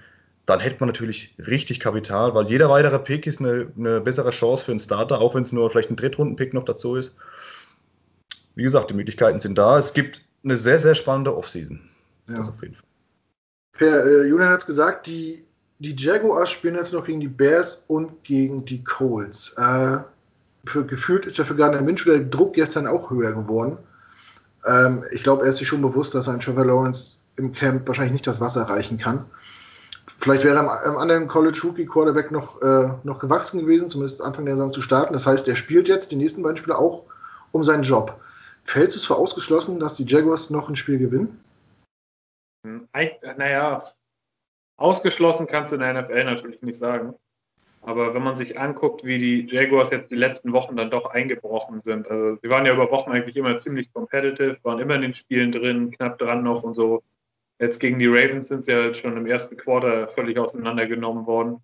[0.51, 4.65] dann hätte man natürlich richtig Kapital, weil jeder weitere Pick ist eine, eine bessere Chance
[4.65, 7.15] für einen Starter, auch wenn es nur vielleicht ein Drittrunden-Pick noch dazu ist.
[8.57, 9.79] Wie gesagt, die Möglichkeiten sind da.
[9.79, 11.81] Es gibt eine sehr, sehr spannende Offseason.
[12.29, 12.37] Ja.
[12.37, 12.85] Das auf jeden Fall.
[13.75, 15.45] Per, äh, Julian hat es gesagt, die,
[15.79, 19.55] die Jaguars spielen jetzt noch gegen die Bears und gegen die Colts.
[19.57, 19.99] Äh,
[20.65, 23.79] für, gefühlt ist ja für Gardner Minshew der Druck gestern auch höher geworden.
[24.67, 28.15] Ähm, ich glaube, er ist sich schon bewusst, dass ein Trevor Lawrence im Camp wahrscheinlich
[28.15, 29.27] nicht das Wasser reichen kann.
[30.21, 34.73] Vielleicht wäre am, am anderen College-Rookie-Quarterback noch, äh, noch gewachsen gewesen, zumindest Anfang der Saison
[34.73, 35.15] zu starten.
[35.15, 37.07] Das heißt, er spielt jetzt die nächsten beiden Spiele auch
[37.53, 38.21] um seinen Job.
[38.65, 41.43] Fällt es für ausgeschlossen, dass die Jaguars noch ein Spiel gewinnen?
[42.67, 42.87] Hm,
[43.39, 43.91] naja,
[44.77, 47.15] ausgeschlossen kannst du in der NFL natürlich nicht sagen.
[47.83, 51.81] Aber wenn man sich anguckt, wie die Jaguars jetzt die letzten Wochen dann doch eingebrochen
[51.81, 55.15] sind, also sie waren ja über Wochen eigentlich immer ziemlich competitive, waren immer in den
[55.15, 57.03] Spielen drin, knapp dran noch und so.
[57.61, 61.61] Jetzt gegen die Ravens sind sie ja schon im ersten Quarter völlig auseinandergenommen worden.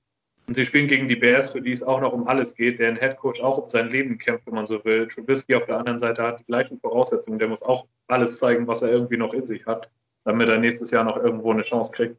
[0.47, 2.97] Und sie spielen gegen die Bears, für die es auch noch um alles geht, deren
[2.97, 5.09] Headcoach auch um sein Leben kämpft, wenn man so will.
[5.09, 7.39] Trubisky auf der anderen Seite hat die gleichen Voraussetzungen.
[7.39, 9.91] Der muss auch alles zeigen, was er irgendwie noch in sich hat,
[10.25, 12.17] damit er nächstes Jahr noch irgendwo eine Chance kriegt.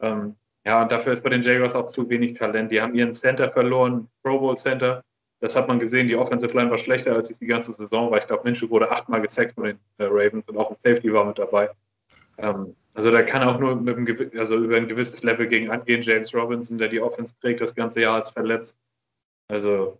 [0.00, 2.70] Ähm, ja, und dafür ist bei den Jaguars auch zu wenig Talent.
[2.70, 5.02] Die haben ihren Center verloren, Pro Bowl Center.
[5.40, 6.06] Das hat man gesehen.
[6.06, 8.18] Die Offensive Line war schlechter, als es die ganze Saison war.
[8.18, 11.24] Ich glaube, Minshew wurde achtmal gesackt von den äh, Ravens und auch ein Safety war
[11.24, 11.70] mit dabei.
[12.38, 16.00] Ähm, also da kann auch nur mit einem, also über ein gewisses Level gegen angehen.
[16.00, 18.78] James Robinson, der die Offense trägt, das ganze Jahr als verletzt.
[19.48, 19.98] Also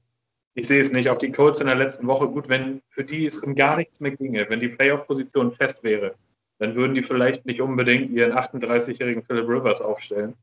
[0.55, 1.11] ich sehe es nicht.
[1.11, 4.01] Auch die Colts in der letzten Woche, gut, wenn für die es um gar nichts
[4.01, 6.15] mehr ginge, wenn die Playoff-Position fest wäre,
[6.59, 10.35] dann würden die vielleicht nicht unbedingt ihren 38-jährigen Philip Rivers aufstellen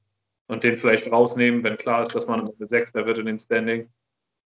[0.46, 3.90] und den vielleicht rausnehmen, wenn klar ist, dass man mit Sechster wird in den Standings.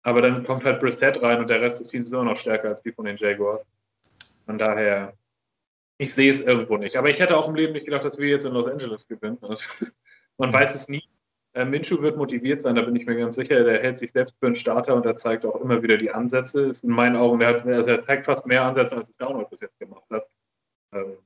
[0.02, 2.68] Aber dann kommt halt Brissett rein und der Rest des Teams ist auch noch stärker
[2.68, 3.66] als die von den Jaguars.
[4.44, 5.14] Von daher
[5.98, 6.96] ich sehe es irgendwo nicht.
[6.96, 9.38] Aber ich hätte auch im Leben nicht gedacht, dass wir jetzt in Los Angeles gewinnen.
[10.38, 11.04] Man weiß es nie.
[11.54, 13.62] Äh, Minshew wird motiviert sein, da bin ich mir ganz sicher.
[13.62, 16.68] Der hält sich selbst für einen Starter und er zeigt auch immer wieder die Ansätze.
[16.68, 19.48] Ist in meinen Augen, der hat, also er zeigt fast mehr Ansätze, als es Download
[19.48, 20.26] bis jetzt gemacht hat.
[20.92, 21.18] Ähm,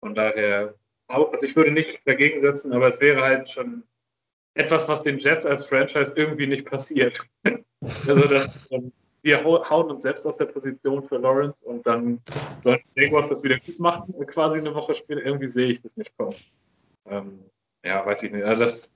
[0.00, 0.74] von daher,
[1.08, 3.84] also ich würde nicht dagegen setzen, aber es wäre halt schon
[4.54, 7.18] etwas, was den Jets als Franchise irgendwie nicht passiert.
[8.06, 12.20] also das, ähm, wir hauen uns selbst aus der Position für Lawrence und dann
[12.62, 15.22] soll Jaguars das wieder gut machen, quasi eine Woche später.
[15.24, 16.34] Irgendwie sehe ich das nicht kommen.
[17.06, 17.40] Ähm,
[17.84, 18.44] ja, weiß ich nicht.
[18.44, 18.94] Also das,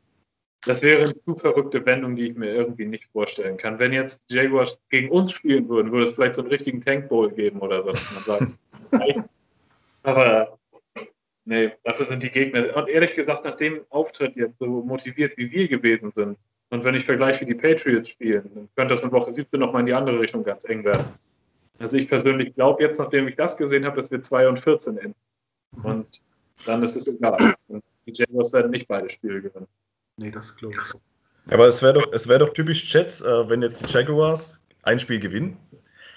[0.67, 3.79] das wäre eine zu verrückte Wendung, die ich mir irgendwie nicht vorstellen kann.
[3.79, 7.31] Wenn jetzt Jaguars gegen uns spielen würden, würde es vielleicht so einen richtigen Tank Bowl
[7.31, 8.53] geben oder so, dass man sagt.
[10.03, 10.59] Aber
[11.45, 12.77] nee, dafür sind die Gegner.
[12.77, 16.39] Und ehrlich gesagt, nach dem Auftritt jetzt so motiviert, wie wir gewesen sind,
[16.75, 19.81] und wenn ich vergleiche, wie die Patriots spielen, dann könnte das in Woche 17 nochmal
[19.81, 21.07] in die andere Richtung ganz eng werden.
[21.79, 24.99] Also ich persönlich glaube jetzt, nachdem ich das gesehen habe, dass wir 2 und 14
[24.99, 25.15] enden.
[25.85, 26.21] Und
[26.67, 27.55] dann ist es egal.
[27.69, 29.69] Und die Jaguars werden nicht beide Spiele gewinnen.
[30.17, 31.53] Nee, das glaube ich.
[31.53, 35.21] Aber es wäre doch, wär doch typisch Jets, äh, wenn jetzt die Jaguars ein Spiel
[35.21, 35.57] gewinnen.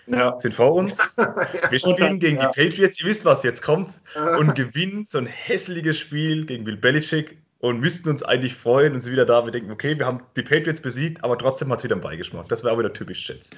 [0.08, 0.40] Ja.
[0.40, 0.98] Sind vor uns.
[1.70, 2.50] Wir spielen gegen ja.
[2.50, 3.00] die Patriots.
[3.00, 3.92] Ihr wisst, was jetzt kommt.
[4.40, 9.02] Und gewinnen so ein hässliches Spiel gegen Bill Belichick und müssten uns eigentlich freuen und
[9.02, 9.46] sind wieder da.
[9.46, 12.48] Wir denken, okay, wir haben die Patriots besiegt, aber trotzdem hat es wieder einen Beigeschmack.
[12.50, 13.52] Das wäre auch wieder typisch Jets.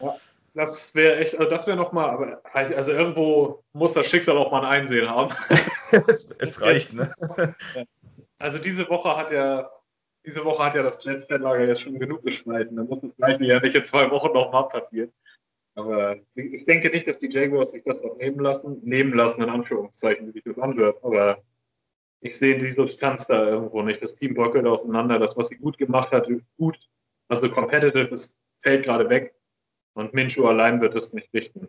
[0.00, 0.16] Ja,
[0.54, 4.64] das wäre echt, also das wäre nochmal, aber also irgendwo muss das Schicksal auch mal
[4.64, 5.34] ein Einsehen haben.
[5.90, 7.12] es, es, reicht, ne?
[8.38, 9.70] Also diese Woche hat ja,
[10.24, 12.76] diese Woche hat ja das Jets-Fanlager jetzt schon genug gespalten.
[12.76, 15.12] Dann muss das gleiche ja nicht in zwei Wochen nochmal passieren.
[15.74, 18.80] Aber ich denke nicht, dass die Jaguars sich das auch nehmen lassen.
[18.82, 21.04] Nehmen lassen, in Anführungszeichen, wie sich das anhört.
[21.04, 21.42] Aber
[22.20, 24.02] ich sehe die Substanz da irgendwo nicht.
[24.02, 25.18] Das Team bröckelt auseinander.
[25.18, 26.78] Das, was sie gut gemacht hat, gut,
[27.28, 29.34] also competitive, das fällt gerade weg.
[29.94, 31.68] Und Minshu allein wird es nicht richten.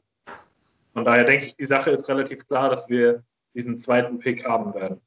[0.93, 4.73] Von daher denke ich, die Sache ist relativ klar, dass wir diesen zweiten Pick haben
[4.73, 4.99] werden.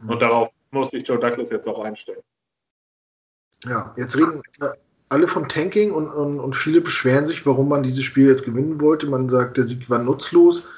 [0.00, 0.10] Mhm.
[0.10, 2.22] Und darauf muss sich Joe Douglas jetzt auch einstellen.
[3.64, 4.42] Ja, jetzt reden
[5.08, 8.80] alle von Tanking und, und, und viele beschweren sich, warum man dieses Spiel jetzt gewinnen
[8.80, 9.06] wollte.
[9.06, 10.70] Man sagt, der Sieg war nutzlos.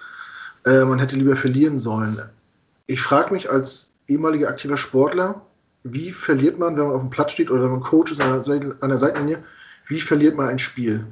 [0.66, 2.18] Äh, man hätte lieber verlieren sollen.
[2.86, 5.42] Ich frage mich als ehemaliger aktiver Sportler,
[5.82, 8.42] wie verliert man, wenn man auf dem Platz steht oder wenn man Coach ist an
[8.42, 9.44] der, an der Seitenlinie,
[9.86, 11.06] wie verliert man ein Spiel?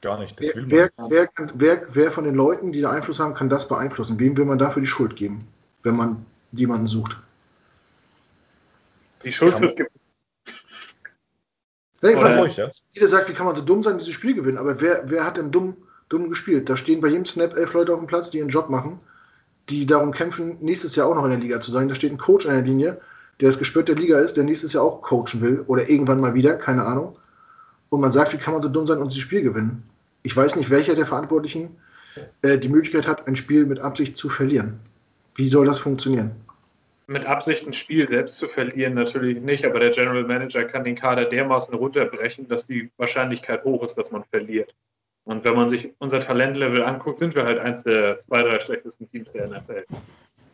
[0.00, 0.38] Gar nicht.
[0.40, 1.10] Das will wer, man.
[1.10, 4.18] Wer, wer, wer, von den Leuten, die da Einfluss haben, kann das beeinflussen?
[4.18, 5.46] Wem will man dafür die Schuld geben,
[5.84, 7.16] wenn man jemanden sucht?
[9.24, 9.86] Die Schuld fürs Ge
[12.02, 12.68] ja, ich ja.
[12.90, 14.58] Jeder sagt, wie kann man so dumm sein, dieses Spiel gewinnen?
[14.58, 15.76] Aber wer, wer hat denn dumm,
[16.08, 16.68] dumm gespielt?
[16.68, 18.98] Da stehen bei jedem Snap elf Leute auf dem Platz, die ihren Job machen
[19.68, 21.88] die darum kämpfen, nächstes Jahr auch noch in der Liga zu sein.
[21.88, 23.00] Da steht ein Coach an der Linie,
[23.40, 26.34] der das Gespür der Liga ist, der nächstes Jahr auch coachen will oder irgendwann mal
[26.34, 27.16] wieder, keine Ahnung.
[27.88, 29.82] und man sagt, wie kann man so dumm sein und dieses Spiel gewinnen?
[30.22, 31.76] Ich weiß nicht, welcher der Verantwortlichen
[32.42, 34.80] äh, die Möglichkeit hat, ein Spiel mit Absicht zu verlieren.
[35.34, 36.32] Wie soll das funktionieren?
[37.06, 40.94] Mit Absicht ein Spiel selbst zu verlieren natürlich nicht, aber der General Manager kann den
[40.94, 44.74] Kader dermaßen runterbrechen, dass die Wahrscheinlichkeit hoch ist, dass man verliert.
[45.24, 49.08] Und wenn man sich unser Talentlevel anguckt, sind wir halt eins der zwei, drei schlechtesten
[49.10, 49.84] Teams der NFL.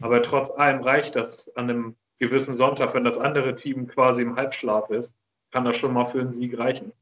[0.01, 4.37] Aber trotz allem reicht das an einem gewissen Sonntag, wenn das andere Team quasi im
[4.37, 5.17] Halbschlaf ist,
[5.51, 6.93] kann das schon mal für einen Sieg reichen.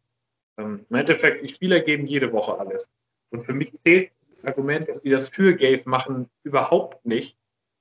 [0.58, 2.88] Ähm, Im Endeffekt, die Spieler geben jede Woche alles.
[3.30, 7.36] Und für mich zählt das Argument, dass die das für Gaze machen, überhaupt nicht,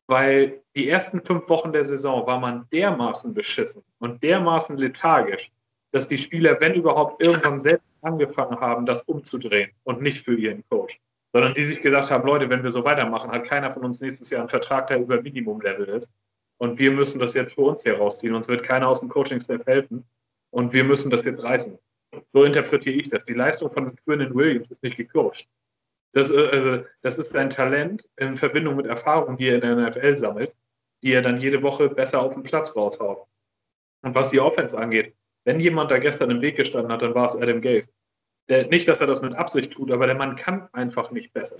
[0.08, 5.52] weil die ersten fünf Wochen der Saison war man dermaßen beschissen und dermaßen lethargisch,
[5.96, 10.62] dass die Spieler, wenn überhaupt, irgendwann selbst angefangen haben, das umzudrehen und nicht für ihren
[10.68, 11.00] Coach,
[11.32, 14.30] sondern die sich gesagt haben, Leute, wenn wir so weitermachen, hat keiner von uns nächstes
[14.30, 16.12] Jahr einen Vertrag, der über Minimum-Level ist.
[16.58, 18.36] Und wir müssen das jetzt für uns hier rausziehen.
[18.36, 20.04] Uns wird keiner aus dem Coaching-Step helfen.
[20.50, 21.80] Und wir müssen das jetzt reißen.
[22.34, 23.24] So interpretiere ich das.
[23.24, 25.48] Die Leistung von Quinnen Williams ist nicht gecoacht.
[26.12, 29.92] Das, äh, also, das ist sein Talent in Verbindung mit Erfahrung, die er in der
[29.92, 30.54] NFL sammelt,
[31.04, 33.26] die er dann jede Woche besser auf den Platz raushaut.
[34.02, 37.28] Und was die Offense angeht, wenn jemand da gestern im Weg gestanden hat, dann war
[37.28, 37.92] es Adam Gaze.
[38.50, 41.58] Der, nicht, dass er das mit Absicht tut, aber der Mann kann einfach nicht besser.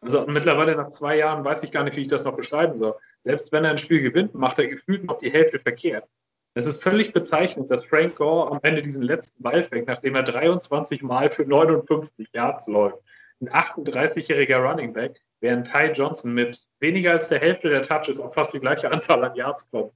[0.00, 2.96] Also mittlerweile nach zwei Jahren weiß ich gar nicht, wie ich das noch beschreiben soll.
[3.24, 6.04] Selbst wenn er ein Spiel gewinnt, macht er gefühlt noch die Hälfte verkehrt.
[6.54, 10.24] Es ist völlig bezeichnend, dass Frank Gore am Ende diesen letzten Ball fängt, nachdem er
[10.24, 12.98] 23 Mal für 59 Yards läuft.
[13.40, 18.34] Ein 38-jähriger Running Back, während Ty Johnson mit weniger als der Hälfte der Touches auf
[18.34, 19.92] fast die gleiche Anzahl an Yards kommt.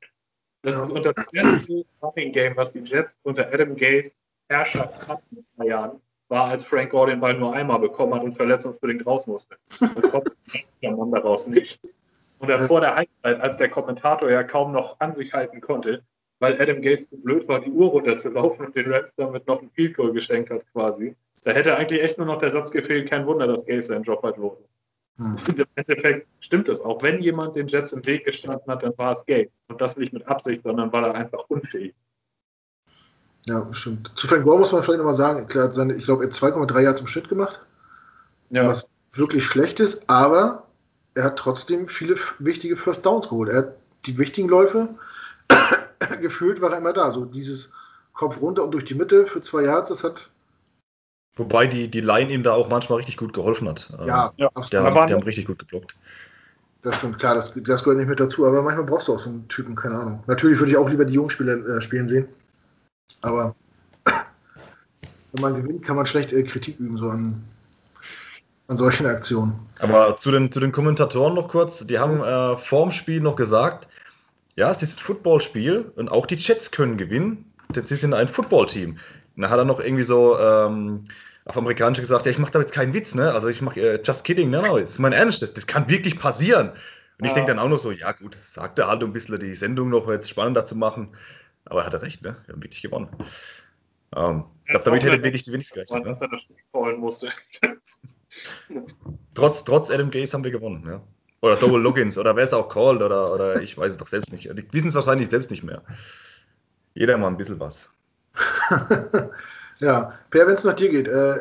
[0.65, 4.13] Das ist unter das erste Running Game, was die Jets unter Adam Gaze
[4.49, 8.23] Herrschaft hatten in zwei Jahren, war, als Frank Gore den Ball nur einmal bekommen hat
[8.23, 9.57] und verletzungsbedingt raus musste.
[9.69, 10.35] Das kommt
[10.83, 11.79] der Mann daraus nicht.
[12.39, 16.03] Und dann vor der Halbzeit, als der Kommentator ja kaum noch an sich halten konnte,
[16.39, 19.71] weil Adam Gaze zu blöd war, die Uhr runterzulaufen und den Rams damit noch ein
[19.71, 21.15] Field Goal geschenkt hat quasi.
[21.45, 24.23] Da hätte eigentlich echt nur noch der Satz gefehlt, kein Wunder, dass Gaze seinen Job
[24.23, 24.74] halt los ist.
[25.17, 25.39] Hm.
[25.57, 26.81] Im Endeffekt stimmt es.
[26.81, 29.51] Auch wenn jemand den Jets im Weg gestanden hat, dann war es Gabe.
[29.69, 31.95] Und das nicht mit Absicht, sondern weil er einfach unfähig.
[33.47, 34.13] Ja, stimmt.
[34.17, 36.81] Zu Frank Gore muss man vielleicht nochmal sagen, klar, seine, ich glaube, er hat 2,3
[36.81, 37.61] Jahre zum Schnitt gemacht.
[38.51, 38.67] Ja.
[38.67, 40.67] Was wirklich schlecht ist, aber
[41.15, 43.51] er hat trotzdem viele wichtige First Downs geholt.
[43.51, 44.89] Er hat die wichtigen Läufe
[46.21, 47.11] gefühlt war er immer da.
[47.11, 47.73] So dieses
[48.13, 50.31] Kopf runter und durch die Mitte für zwei Yards, das hat.
[51.37, 53.93] Wobei die, die Line ihm da auch manchmal richtig gut geholfen hat.
[54.07, 54.51] Ja, ja.
[54.71, 55.97] Der, der, die haben richtig gut geblockt.
[56.83, 59.31] Das stimmt, klar, das, das gehört nicht mit dazu, aber manchmal brauchst du auch so
[59.31, 60.23] einen Typen, keine Ahnung.
[60.27, 62.29] Natürlich würde ich auch lieber die Jungspieler äh, spielen sehen,
[63.23, 63.55] aber
[64.05, 67.43] wenn man gewinnt, kann man schlecht äh, Kritik üben, so an,
[68.69, 69.59] an solchen Aktionen.
[69.79, 73.89] Aber zu den, zu den Kommentatoren noch kurz, die haben äh, vorm Spiel noch gesagt,
[74.55, 78.29] ja, es ist ein Footballspiel und auch die Jets können gewinnen, denn sie sind ein
[78.29, 78.99] Footballteam.
[79.37, 81.05] Dann hat er noch irgendwie so ähm,
[81.45, 83.33] auf Amerikanisch gesagt, ja, ich mache da jetzt keinen Witz, ne?
[83.33, 85.89] Also ich mache äh, just kidding, no, no, das ist mein Ernst, das, das kann
[85.89, 86.73] wirklich passieren.
[87.21, 89.13] Und ich denke dann auch noch so, ja gut, das sagt er halt, um ein
[89.13, 91.17] bisschen die Sendung noch jetzt spannender zu machen.
[91.65, 92.37] Aber er hatte recht, ne?
[92.47, 93.09] Wir haben wirklich gewonnen.
[94.17, 96.05] Ähm, ich glaube, damit hätte wirklich die wenigsten gerechnet.
[96.05, 96.97] Ne?
[96.97, 97.29] Musste.
[99.35, 101.03] trotz, trotz Adam Gaze haben wir gewonnen, ja.
[101.41, 104.33] Oder Double Logins oder wer es auch called oder, oder ich weiß es doch selbst
[104.33, 104.49] nicht.
[104.51, 105.83] Die wissen es wahrscheinlich selbst nicht mehr.
[106.95, 107.91] Jeder mal ein bisschen was.
[109.79, 111.39] ja, Per, wenn es nach dir geht, äh,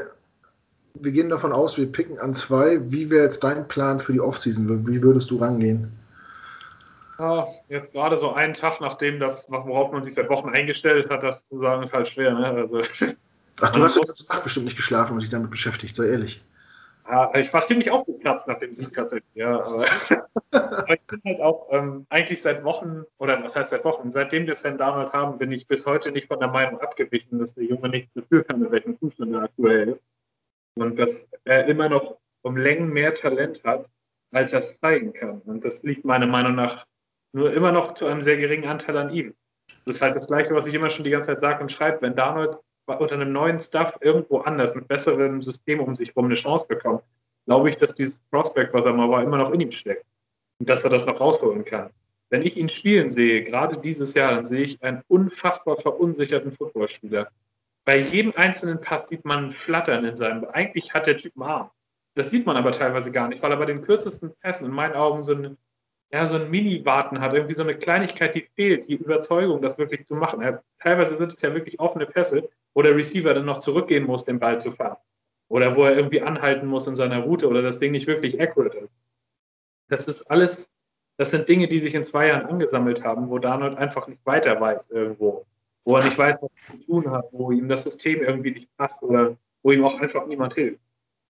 [0.95, 2.79] wir gehen davon aus, wir picken an zwei.
[2.91, 4.87] Wie wäre jetzt dein Plan für die Offseason?
[4.87, 5.91] Wie würdest du rangehen?
[7.17, 11.23] Ja, jetzt gerade so einen Tag, nachdem das, worauf man sich seit Wochen eingestellt hat,
[11.23, 12.33] das zu sagen, ist halt schwer.
[12.33, 12.45] Ne?
[12.45, 12.81] Also,
[13.61, 16.43] Ach, du hast jetzt Nacht bestimmt nicht geschlafen und dich damit beschäftigt, sei ehrlich.
[17.05, 19.59] Ja, ich war ziemlich aufgeplatzt nach dem Sieg tatsächlich, ja.
[19.59, 24.11] Aber, aber, ich bin halt auch ähm, eigentlich seit Wochen, oder was heißt seit Wochen,
[24.11, 27.55] seitdem wir Sam Darnold haben, bin ich bis heute nicht von der Meinung abgewichen, dass
[27.55, 30.03] der Junge nicht dafür kann, in welchem Zustand er aktuell ist.
[30.75, 33.89] Und dass er immer noch um Längen mehr Talent hat,
[34.31, 35.41] als er es zeigen kann.
[35.41, 36.85] Und das liegt meiner Meinung nach
[37.33, 39.35] nur immer noch zu einem sehr geringen Anteil an ihm.
[39.85, 42.01] Das ist halt das Gleiche, was ich immer schon die ganze Zeit sage und schreibe.
[42.01, 46.35] Wenn Darnold unter einem neuen Stuff irgendwo anders, mit besserem System um sich herum eine
[46.35, 47.03] Chance bekommt,
[47.45, 50.05] glaube ich, dass dieses Prospect, was er mal war, immer noch in ihm steckt.
[50.59, 51.89] Und dass er das noch rausholen kann.
[52.29, 57.29] Wenn ich ihn spielen sehe, gerade dieses Jahr, dann sehe ich einen unfassbar verunsicherten Footballspieler.
[57.85, 60.45] Bei jedem einzelnen Pass sieht man ein Flattern in seinem.
[60.45, 61.71] Eigentlich hat der Typ einen Arm.
[62.15, 64.93] Das sieht man aber teilweise gar nicht, weil er bei den kürzesten Pässen in meinen
[64.93, 65.57] Augen so ein,
[66.11, 70.05] ja, so ein Mini-Warten hat, irgendwie so eine Kleinigkeit, die fehlt, die Überzeugung, das wirklich
[70.07, 70.41] zu machen.
[70.79, 74.39] Teilweise sind es ja wirklich offene Pässe, wo der Receiver dann noch zurückgehen muss, den
[74.39, 74.97] Ball zu fahren.
[75.49, 78.77] Oder wo er irgendwie anhalten muss in seiner Route oder das Ding nicht wirklich accurate
[78.79, 78.93] ist.
[79.89, 80.71] Das ist alles,
[81.17, 84.59] das sind Dinge, die sich in zwei Jahren angesammelt haben, wo Darnold einfach nicht weiter
[84.59, 85.45] weiß irgendwo.
[85.85, 88.77] wo er nicht weiß, was er zu tun hat, wo ihm das System irgendwie nicht
[88.77, 90.79] passt oder wo ihm auch einfach niemand hilft.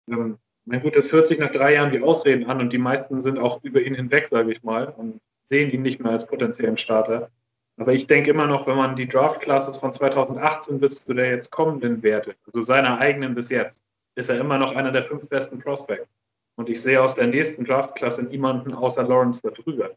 [0.07, 3.19] Ähm, mein gut, das hört sich nach drei Jahren wie Ausreden an und die meisten
[3.19, 6.77] sind auch über ihn hinweg, sage ich mal, und sehen ihn nicht mehr als potenziellen
[6.77, 7.29] Starter.
[7.77, 11.51] Aber ich denke immer noch, wenn man die Draft-Classes von 2018 bis zu der jetzt
[11.51, 13.81] kommenden Werte, also seiner eigenen bis jetzt,
[14.15, 16.07] ist er immer noch einer der fünf besten Prospects.
[16.55, 19.91] Und ich sehe aus der nächsten Draft-Klasse niemanden außer Lawrence da drüber.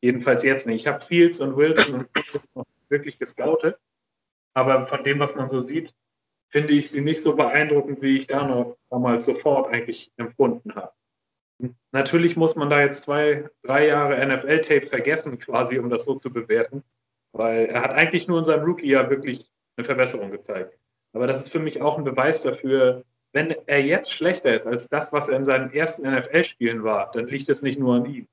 [0.00, 0.80] Jedenfalls jetzt nicht.
[0.80, 2.06] Ich habe Fields und Wilson
[2.54, 3.78] und wirklich gescoutet.
[4.54, 5.94] Aber von dem, was man so sieht,
[6.48, 10.92] finde ich sie nicht so beeindruckend, wie ich da noch damals sofort eigentlich empfunden habe.
[11.92, 16.32] Natürlich muss man da jetzt zwei, drei Jahre NFL-Tape vergessen, quasi, um das so zu
[16.32, 16.82] bewerten,
[17.32, 20.76] weil er hat eigentlich nur in seinem Rookie-Jahr wirklich eine Verbesserung gezeigt.
[21.12, 24.88] Aber das ist für mich auch ein Beweis dafür, wenn er jetzt schlechter ist als
[24.88, 28.28] das, was er in seinen ersten NFL-Spielen war, dann liegt es nicht nur an ihm.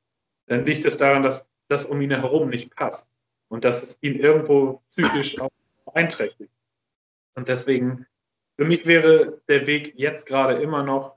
[0.47, 3.09] Dann liegt es daran, dass das um ihn herum nicht passt
[3.49, 5.49] und dass es ihn irgendwo psychisch auch
[5.85, 6.51] beeinträchtigt.
[7.35, 8.07] Und deswegen,
[8.57, 11.15] für mich wäre der Weg jetzt gerade immer noch,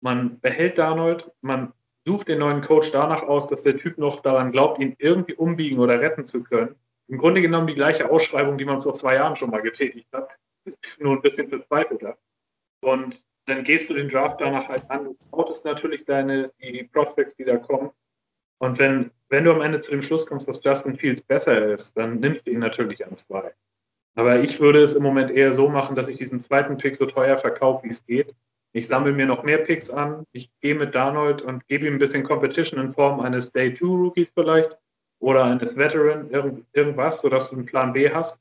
[0.00, 1.72] man behält Darnold, man
[2.06, 5.78] sucht den neuen Coach danach aus, dass der Typ noch daran glaubt, ihn irgendwie umbiegen
[5.78, 6.74] oder retten zu können.
[7.10, 10.30] Im Grunde genommen die gleiche Ausschreibung, die man vor zwei Jahren schon mal getätigt hat,
[10.98, 12.16] nur ein bisschen verzweifelter.
[12.82, 17.34] Und dann gehst du den Draft danach halt an, du scoutest natürlich deine, die Prospects,
[17.34, 17.90] die da kommen.
[18.58, 21.96] Und wenn, wenn du am Ende zu dem Schluss kommst, dass Justin Fields besser ist,
[21.96, 23.52] dann nimmst du ihn natürlich an zwei.
[24.14, 27.06] Aber ich würde es im Moment eher so machen, dass ich diesen zweiten Pick so
[27.06, 28.34] teuer verkaufe, wie es geht.
[28.72, 30.26] Ich sammle mir noch mehr Picks an.
[30.30, 33.86] Ich gehe mit Darnold und gebe ihm ein bisschen Competition in Form eines Day 2
[33.86, 34.76] Rookies vielleicht
[35.20, 38.40] oder eines Veteran, irgend, irgendwas, sodass du einen Plan B hast.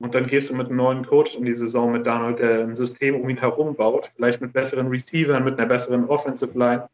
[0.00, 2.76] Und dann gehst du mit einem neuen Coach in die Saison mit Darnold, der ein
[2.76, 6.88] System um ihn herum baut, vielleicht mit besseren Receivern, mit einer besseren Offensive Line.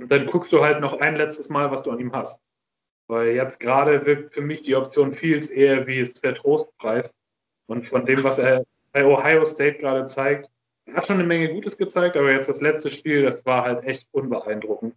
[0.00, 2.40] Und dann guckst du halt noch ein letztes Mal, was du an ihm hast.
[3.06, 7.14] Weil jetzt gerade wirkt für mich die Option Fields eher wie es der Trostpreis.
[7.66, 10.48] Und von dem, was er bei Ohio State gerade zeigt,
[10.86, 13.84] er hat schon eine Menge Gutes gezeigt, aber jetzt das letzte Spiel, das war halt
[13.84, 14.94] echt unbeeindruckend.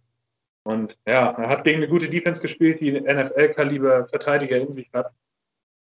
[0.64, 5.12] Und ja, er hat gegen eine gute Defense gespielt, die NFL-Kaliber Verteidiger in sich hat.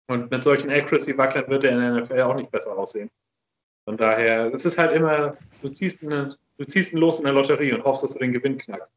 [0.07, 3.09] Und mit solchen Accuracy-Wacklern wird er in der NFL auch nicht besser aussehen.
[3.85, 7.33] Von daher, es ist halt immer, du ziehst, eine, du ziehst einen Los in der
[7.33, 8.93] Lotterie und hoffst, dass du den Gewinn knackst.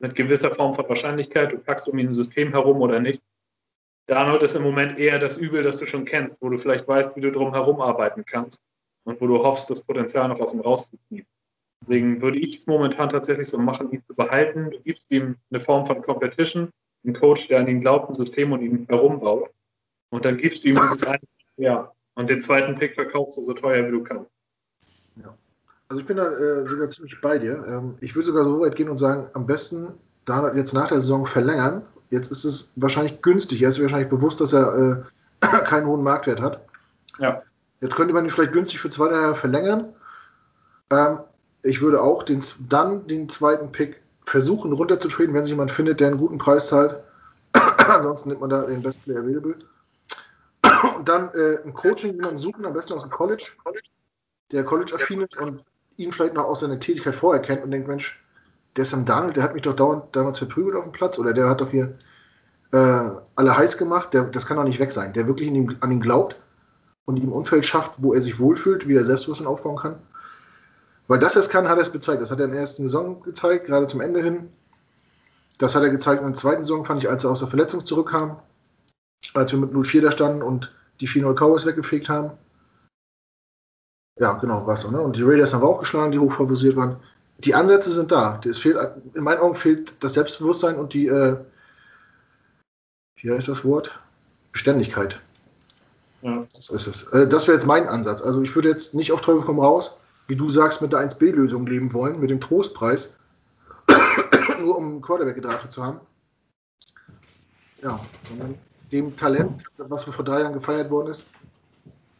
[0.00, 3.22] Mit gewisser Form von Wahrscheinlichkeit, du packst um ihn ein System herum oder nicht.
[4.06, 7.16] Darnold ist im Moment eher das Übel, das du schon kennst, wo du vielleicht weißt,
[7.16, 8.62] wie du drum herum arbeiten kannst
[9.04, 11.26] und wo du hoffst, das Potenzial noch aus ihm rauszuziehen.
[11.82, 14.70] Deswegen würde ich es momentan tatsächlich so machen, ihn zu behalten.
[14.70, 16.70] Du gibst ihm eine Form von Competition,
[17.04, 19.50] einen Coach, der an ihn glaubt, ein System und ihn herumbaut.
[20.10, 21.20] Und dann gibst du ihm dieses eine
[21.56, 21.92] ja.
[22.14, 24.30] Und den zweiten Pick verkaufst du so teuer, wie du kannst.
[25.16, 25.34] Ja.
[25.88, 27.64] Also ich bin da äh, sogar ziemlich bei dir.
[27.66, 31.00] Ähm, ich würde sogar so weit gehen und sagen, am besten da jetzt nach der
[31.00, 31.82] Saison verlängern.
[32.10, 33.62] Jetzt ist es wahrscheinlich günstig.
[33.62, 35.04] Er ist wahrscheinlich bewusst, dass er
[35.42, 36.64] äh, keinen hohen Marktwert hat.
[37.18, 37.42] Ja.
[37.80, 39.94] Jetzt könnte man ihn vielleicht günstig für zwei Jahre verlängern.
[40.90, 41.20] Ähm,
[41.62, 46.08] ich würde auch den, dann den zweiten Pick versuchen runterzutraden, wenn sich jemand findet, der
[46.08, 47.02] einen guten Preis zahlt.
[47.52, 49.56] Ansonsten nimmt man da den Best Player Available
[50.96, 53.50] und dann äh, ein Coaching jemanden suchen, am besten aus dem College,
[54.52, 55.64] der College-affin ist und
[55.96, 58.22] ihn vielleicht noch aus seiner Tätigkeit vorher kennt und denkt, Mensch,
[58.76, 61.48] der Sam Daniel, der hat mich doch dauernd damals verprügelt auf dem Platz oder der
[61.48, 61.98] hat doch hier
[62.72, 65.12] äh, alle heiß gemacht, der, das kann doch nicht weg sein.
[65.12, 66.36] Der wirklich ihm, an ihn glaubt
[67.04, 69.98] und ihm ein Umfeld schafft, wo er sich wohlfühlt, wie er Selbstbewusstsein aufbauen kann.
[71.10, 72.22] Weil das er es kann, hat er es gezeigt.
[72.22, 74.48] Das hat er der ersten Saison gezeigt, gerade zum Ende hin.
[75.58, 77.84] Das hat er gezeigt in der zweiten Saison, fand ich, als er aus der Verletzung
[77.84, 78.38] zurückkam
[79.34, 82.32] als wir mit 0-4 da standen und die 4-0 Cowboys weggefegt haben.
[84.18, 85.00] Ja, genau, was so, ne?
[85.00, 86.96] Und die Raiders haben wir auch geschlagen, die hochfavorisiert waren.
[87.38, 88.40] Die Ansätze sind da.
[88.44, 88.76] Es fehlt,
[89.14, 91.38] in meinen Augen fehlt das Selbstbewusstsein und die, äh,
[93.16, 93.98] wie heißt das Wort?
[94.52, 95.20] Beständigkeit.
[96.22, 96.46] Ja.
[96.52, 97.04] Das ist es.
[97.12, 98.20] Äh, das wäre jetzt mein Ansatz.
[98.20, 99.99] Also ich würde jetzt nicht auf Teufel komm raus,
[100.30, 103.16] wie du sagst, mit der 1B-Lösung leben wollen, mit dem Trostpreis,
[104.60, 106.00] nur um einen Quarterback gedraftet zu haben.
[107.82, 107.98] Ja,
[108.92, 111.26] dem Talent, was vor drei Jahren gefeiert worden ist,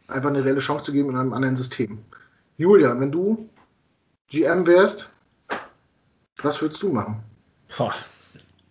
[0.09, 1.99] einfach eine reelle Chance zu geben in einem anderen System.
[2.57, 3.49] Julian, wenn du
[4.27, 5.09] GM wärst,
[6.41, 7.23] was würdest du machen?
[7.77, 7.95] Boah,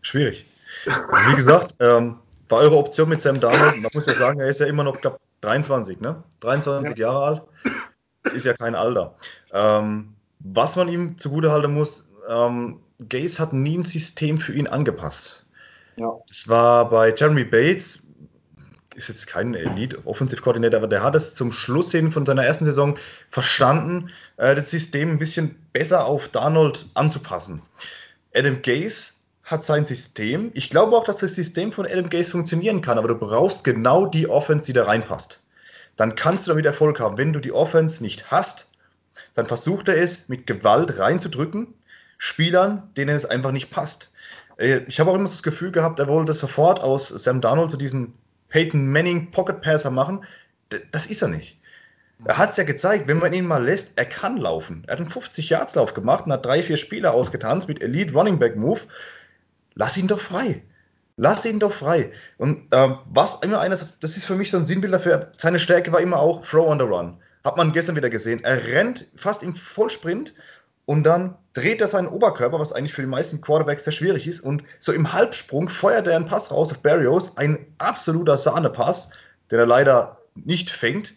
[0.03, 0.45] schwierig.
[0.85, 2.17] Wie gesagt, ähm,
[2.51, 5.01] war eure Option mit Sam Darnold, man muss ja sagen, er ist ja immer noch,
[5.01, 6.23] glaube 23, ne?
[6.41, 7.07] 23 ja.
[7.07, 7.43] Jahre alt.
[8.31, 9.17] Das ist ja kein Alter.
[9.53, 15.47] Ähm, was man ihm zugutehalten muss, ähm, Gaze hat nie ein System für ihn angepasst.
[15.97, 16.13] Ja.
[16.29, 18.03] Das war bei Jeremy Bates,
[18.95, 22.99] ist jetzt kein Elite-Offensive-Koordinator, aber der hat es zum Schluss hin von seiner ersten Saison
[23.29, 27.63] verstanden, äh, das System ein bisschen besser auf Darnold anzupassen.
[28.35, 30.51] Adam Gase hat sein System.
[30.55, 34.07] Ich glaube auch, dass das System von Adam Gase funktionieren kann, aber du brauchst genau
[34.07, 35.43] die Offense, die da reinpasst.
[36.01, 37.19] Dann kannst du damit Erfolg haben.
[37.19, 38.71] Wenn du die Offense nicht hast,
[39.35, 41.75] dann versucht er es mit Gewalt reinzudrücken,
[42.17, 44.11] Spielern, denen es einfach nicht passt.
[44.57, 47.77] Äh, ich habe auch immer das Gefühl gehabt, er wollte sofort aus Sam Darnold zu
[47.77, 48.15] diesem
[48.49, 50.25] Peyton Manning Pocket Passer machen.
[50.91, 51.61] Das ist er nicht.
[52.25, 54.85] Er hat es ja gezeigt, wenn man ihn mal lässt, er kann laufen.
[54.87, 58.57] Er hat einen 50-Yards-Lauf gemacht und hat drei, vier Spieler ausgetanzt mit Elite Running Back
[58.57, 58.81] Move.
[59.75, 60.63] Lass ihn doch frei.
[61.17, 62.13] Lass ihn doch frei.
[62.39, 65.93] Und ähm, was immer eines, das ist für mich so ein Sinnbild dafür, seine Stärke
[65.93, 67.19] war immer auch Throw on the Run.
[67.45, 68.41] Hat man gestern wieder gesehen.
[68.43, 70.35] Er rennt fast im Vollsprint
[70.85, 74.41] und dann dreht er seinen Oberkörper, was eigentlich für die meisten Quarterbacks sehr schwierig ist,
[74.41, 79.11] und so im Halbsprung feuert er einen Pass raus auf Barrios, ein absoluter Sahnepass,
[79.51, 81.15] den er leider nicht fängt.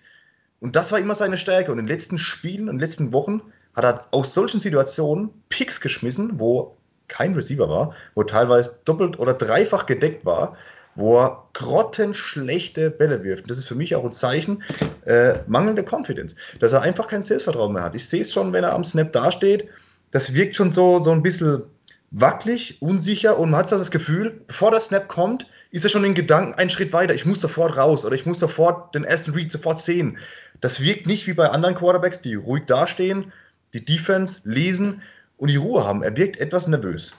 [0.59, 1.71] Und das war immer seine Stärke.
[1.71, 3.41] Und in den letzten Spielen, den letzten Wochen
[3.75, 6.77] hat er aus solchen Situationen Picks geschmissen, wo
[7.13, 10.57] kein Receiver war, wo teilweise doppelt oder dreifach gedeckt war,
[10.95, 13.49] wo er grottenschlechte Bälle wirft.
[13.49, 14.63] Das ist für mich auch ein Zeichen
[15.05, 17.95] äh, mangelnde Confidence, dass er einfach kein Selbstvertrauen mehr hat.
[17.95, 19.69] Ich sehe es schon, wenn er am Snap dasteht,
[20.09, 21.63] das wirkt schon so, so ein bisschen
[22.09, 26.05] wackelig, unsicher und man hat so das Gefühl, bevor der Snap kommt, ist er schon
[26.05, 27.13] in Gedanken einen Schritt weiter.
[27.13, 30.17] Ich muss sofort raus oder ich muss sofort den ersten Read sofort sehen.
[30.61, 33.33] Das wirkt nicht wie bei anderen Quarterbacks, die ruhig dastehen,
[33.73, 35.01] die Defense lesen
[35.37, 36.03] und die Ruhe haben.
[36.03, 37.13] Er wirkt etwas nervös.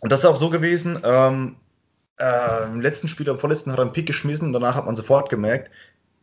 [0.00, 1.56] Und das ist auch so gewesen, ähm,
[2.18, 4.96] äh, im letzten Spiel, am vorletzten hat er einen Pick geschmissen und danach hat man
[4.96, 5.70] sofort gemerkt,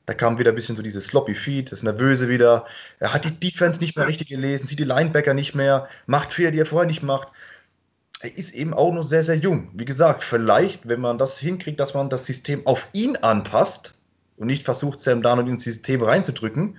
[0.06, 2.66] da kam wieder ein bisschen so dieses Sloppy Feed, das Nervöse wieder.
[3.00, 6.52] Er hat die Defense nicht mehr richtig gelesen, sieht die Linebacker nicht mehr, macht Fehler,
[6.52, 7.30] die er vorher nicht macht.
[8.22, 9.72] Er ist eben auch noch sehr, sehr jung.
[9.74, 13.96] Wie gesagt, vielleicht, wenn man das hinkriegt, dass man das System auf ihn anpasst
[14.38, 16.78] und nicht versucht, Sam Darnold ins System reinzudrücken,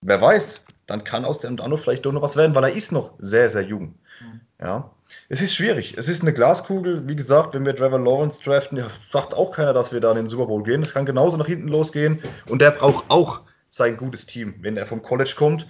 [0.00, 2.92] wer weiß, dann kann aus Sam Darnold vielleicht doch noch was werden, weil er ist
[2.92, 3.94] noch sehr, sehr jung.
[4.20, 4.40] Mhm.
[4.58, 4.90] Ja.
[5.28, 5.94] Es ist schwierig.
[5.96, 7.06] Es ist eine Glaskugel.
[7.06, 10.28] Wie gesagt, wenn wir Trevor Lawrence draften, sagt auch keiner, dass wir da in den
[10.30, 10.80] Super Bowl gehen.
[10.80, 12.20] Das kann genauso nach hinten losgehen.
[12.46, 14.54] Und der braucht auch sein gutes Team.
[14.60, 15.66] Wenn er vom College kommt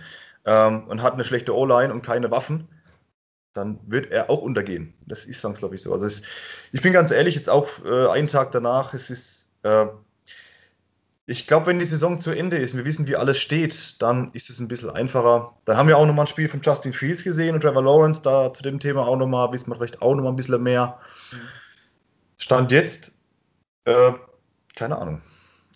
[0.46, 2.68] ähm, und hat eine schlechte O-Line und keine Waffen,
[3.54, 4.94] dann wird er auch untergehen.
[5.06, 5.92] Das ist glaube ich, so.
[5.92, 6.22] Also es,
[6.70, 9.86] ich bin ganz ehrlich, jetzt auch äh, einen Tag danach, es ist äh,
[11.30, 14.48] ich glaube, wenn die Saison zu Ende ist, wir wissen, wie alles steht, dann ist
[14.48, 15.54] es ein bisschen einfacher.
[15.66, 18.50] Dann haben wir auch nochmal ein Spiel von Justin Fields gesehen und Trevor Lawrence, da
[18.54, 20.98] zu dem Thema auch nochmal, wissen wir vielleicht auch nochmal ein bisschen mehr.
[22.38, 23.12] Stand jetzt,
[23.84, 24.12] äh,
[24.74, 25.20] keine Ahnung.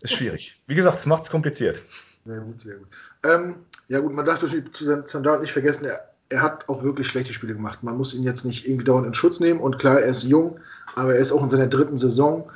[0.00, 0.58] Ist schwierig.
[0.68, 1.82] Wie gesagt, es macht es kompliziert.
[2.24, 2.88] Sehr gut, sehr gut.
[3.22, 3.56] Ähm,
[3.88, 7.34] ja gut, man darf natürlich zu Sandal nicht vergessen, er, er, hat auch wirklich schlechte
[7.34, 7.82] Spiele gemacht.
[7.82, 10.58] Man muss ihn jetzt nicht irgendwie dauernd in Schutz nehmen und klar, er ist jung,
[10.96, 12.50] aber er ist auch in seiner dritten Saison.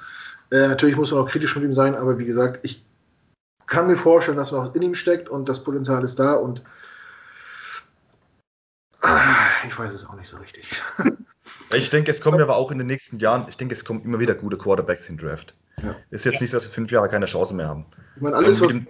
[0.50, 2.85] Äh, natürlich muss man auch kritisch mit ihm sein, aber wie gesagt, ich
[3.66, 6.62] kann mir vorstellen, dass noch in ihm steckt und das Potenzial ist da und
[9.02, 9.36] ah,
[9.66, 10.82] ich weiß es auch nicht so richtig.
[11.74, 14.20] Ich denke, es kommen aber auch in den nächsten Jahren, ich denke, es kommen immer
[14.20, 15.54] wieder gute Quarterbacks in Draft.
[15.82, 15.96] Ja.
[16.10, 17.86] Ist jetzt nicht so, dass wir fünf Jahre keine Chance mehr haben.
[18.16, 18.72] Ich meine, alles, was.
[18.72, 18.88] Den,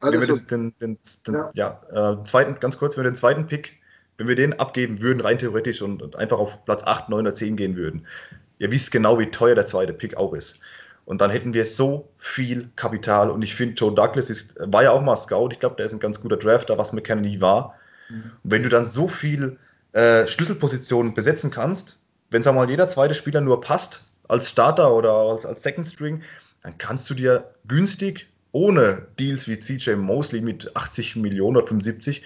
[0.00, 1.80] alles, wenn wir den, den, den ja.
[1.92, 3.78] ja äh, zweiten, ganz kurz, wenn wir den zweiten Pick,
[4.16, 7.34] wenn wir den abgeben würden, rein theoretisch und, und einfach auf Platz 8, 9 oder
[7.34, 8.06] 10 gehen würden,
[8.58, 10.60] ihr wisst genau, wie teuer der zweite Pick auch ist.
[11.08, 13.30] Und dann hätten wir so viel Kapital.
[13.30, 15.48] Und ich finde, Joe Douglas ist, war ja auch mal Scout.
[15.52, 17.76] Ich glaube, der ist ein ganz guter Drafter, was McKenna nie war.
[18.10, 18.32] Mhm.
[18.44, 19.56] Und wenn du dann so viel
[19.92, 21.98] äh, Schlüsselpositionen besetzen kannst,
[22.28, 26.20] wenn sag mal jeder zweite Spieler nur passt als Starter oder als, als Second String,
[26.62, 32.22] dann kannst du dir günstig ohne Deals wie CJ Mosley mit 80 Millionen oder 75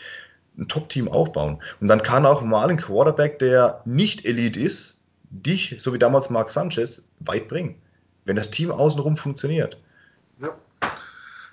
[0.58, 1.62] ein Top-Team aufbauen.
[1.80, 4.98] Und dann kann auch mal ein Quarterback, der nicht Elite ist,
[5.30, 7.76] dich, so wie damals Mark Sanchez, weit bringen
[8.24, 9.78] wenn das Team außenrum funktioniert.
[10.40, 10.54] Ja,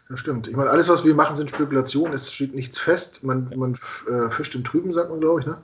[0.10, 0.48] das stimmt.
[0.48, 2.14] Ich meine, alles, was wir machen, sind Spekulationen.
[2.14, 3.24] Es steht nichts fest.
[3.24, 5.46] Man, man äh, fischt im Trüben, sagt man, glaube ich.
[5.46, 5.58] Ne?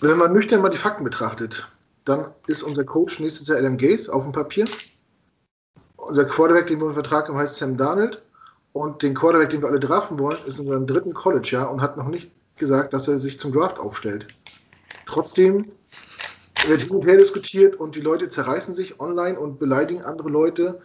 [0.00, 1.68] Wenn man nüchtern mal die Fakten betrachtet,
[2.04, 4.64] dann ist unser Coach nächstes Jahr Adam Gaze auf dem Papier.
[5.96, 8.22] Unser Quarterback, den wir im Vertrag haben, heißt Sam Darnold.
[8.72, 11.96] Und den Quarterback, den wir alle draften wollen, ist in seinem dritten College-Jahr und hat
[11.96, 14.26] noch nicht gesagt, dass er sich zum Draft aufstellt.
[15.06, 15.70] Trotzdem
[16.68, 20.80] wird hin und her diskutiert und die Leute zerreißen sich online und beleidigen andere Leute.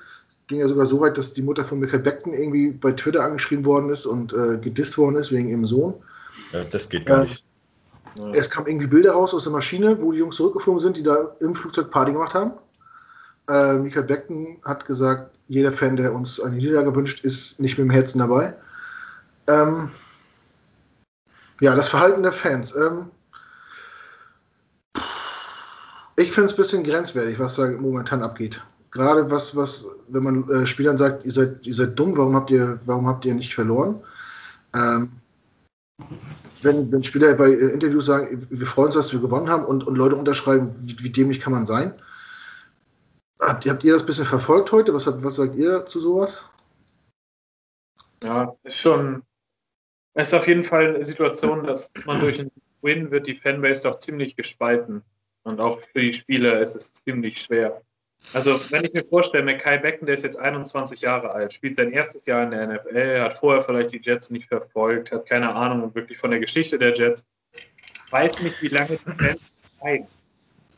[0.48, 3.66] Ging ja sogar so weit, dass die Mutter von Michael Beckton irgendwie bei Twitter angeschrieben
[3.66, 5.94] worden ist und äh, gedisst worden ist wegen ihrem Sohn.
[6.54, 7.44] Ja, das geht gar äh, nicht.
[8.18, 8.30] Ja.
[8.32, 11.36] Es kamen irgendwie Bilder raus aus der Maschine, wo die Jungs zurückgeflogen sind, die da
[11.40, 12.54] im Flugzeug Party gemacht haben.
[13.48, 17.86] Äh, Michael Beckton hat gesagt, jeder Fan, der uns eine Niederlage wünscht, ist nicht mit
[17.86, 18.56] dem Herzen dabei.
[19.48, 19.90] Ähm,
[21.62, 22.76] ja, das Verhalten der Fans.
[22.76, 23.12] Ähm,
[26.20, 28.62] ich finde es ein bisschen grenzwertig, was da momentan abgeht.
[28.92, 32.52] Gerade was, was, wenn man äh, Spielern sagt, ihr seid, ihr seid dumm, warum habt
[32.52, 34.04] ihr, warum habt ihr nicht verloren?
[34.76, 35.12] Ähm,
[36.62, 39.86] wenn, wenn Spieler bei äh, Interviews sagen, wir freuen uns, dass wir gewonnen haben und,
[39.88, 41.94] und Leute unterschreiben, wie, wie dämlich kann man sein?
[43.40, 44.94] Habt, habt ihr das ein bisschen verfolgt heute?
[44.94, 46.46] Was, was sagt ihr zu sowas?
[48.22, 49.24] Ja, ist schon,
[50.16, 52.52] ist auf jeden Fall eine Situation, dass man durch einen
[52.82, 55.04] Win wird die Fanbase doch ziemlich gespalten.
[55.50, 57.82] Und auch für die Spieler ist es ziemlich schwer.
[58.34, 61.92] Also, wenn ich mir vorstelle, Mackay Becken, der ist jetzt 21 Jahre alt, spielt sein
[61.92, 65.96] erstes Jahr in der NFL, hat vorher vielleicht die Jets nicht verfolgt, hat keine Ahnung
[65.96, 67.28] wirklich von der Geschichte der Jets,
[68.12, 69.42] weiß nicht, wie lange die Fans
[69.80, 70.08] bleiben,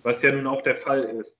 [0.03, 1.37] was ja nun auch der Fall ist.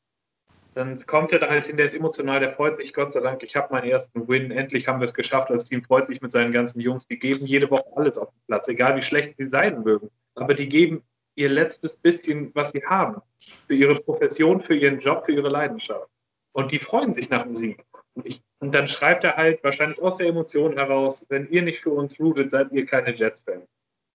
[0.73, 3.43] Dann kommt er da halt hin, der ist emotional, der freut sich, Gott sei Dank,
[3.43, 6.31] ich habe meinen ersten Win, endlich haben wir es geschafft, als Team freut sich mit
[6.31, 9.45] seinen ganzen Jungs, die geben jede Woche alles auf den Platz, egal wie schlecht sie
[9.45, 11.03] sein mögen, aber die geben
[11.41, 16.07] ihr letztes bisschen, was sie haben, für ihre Profession, für ihren Job, für ihre Leidenschaft.
[16.53, 17.83] Und die freuen sich nach dem Sieg.
[18.13, 21.79] Und, ich, und dann schreibt er halt wahrscheinlich aus der Emotion heraus, wenn ihr nicht
[21.79, 23.67] für uns rootet, seid ihr keine Jets-Fans.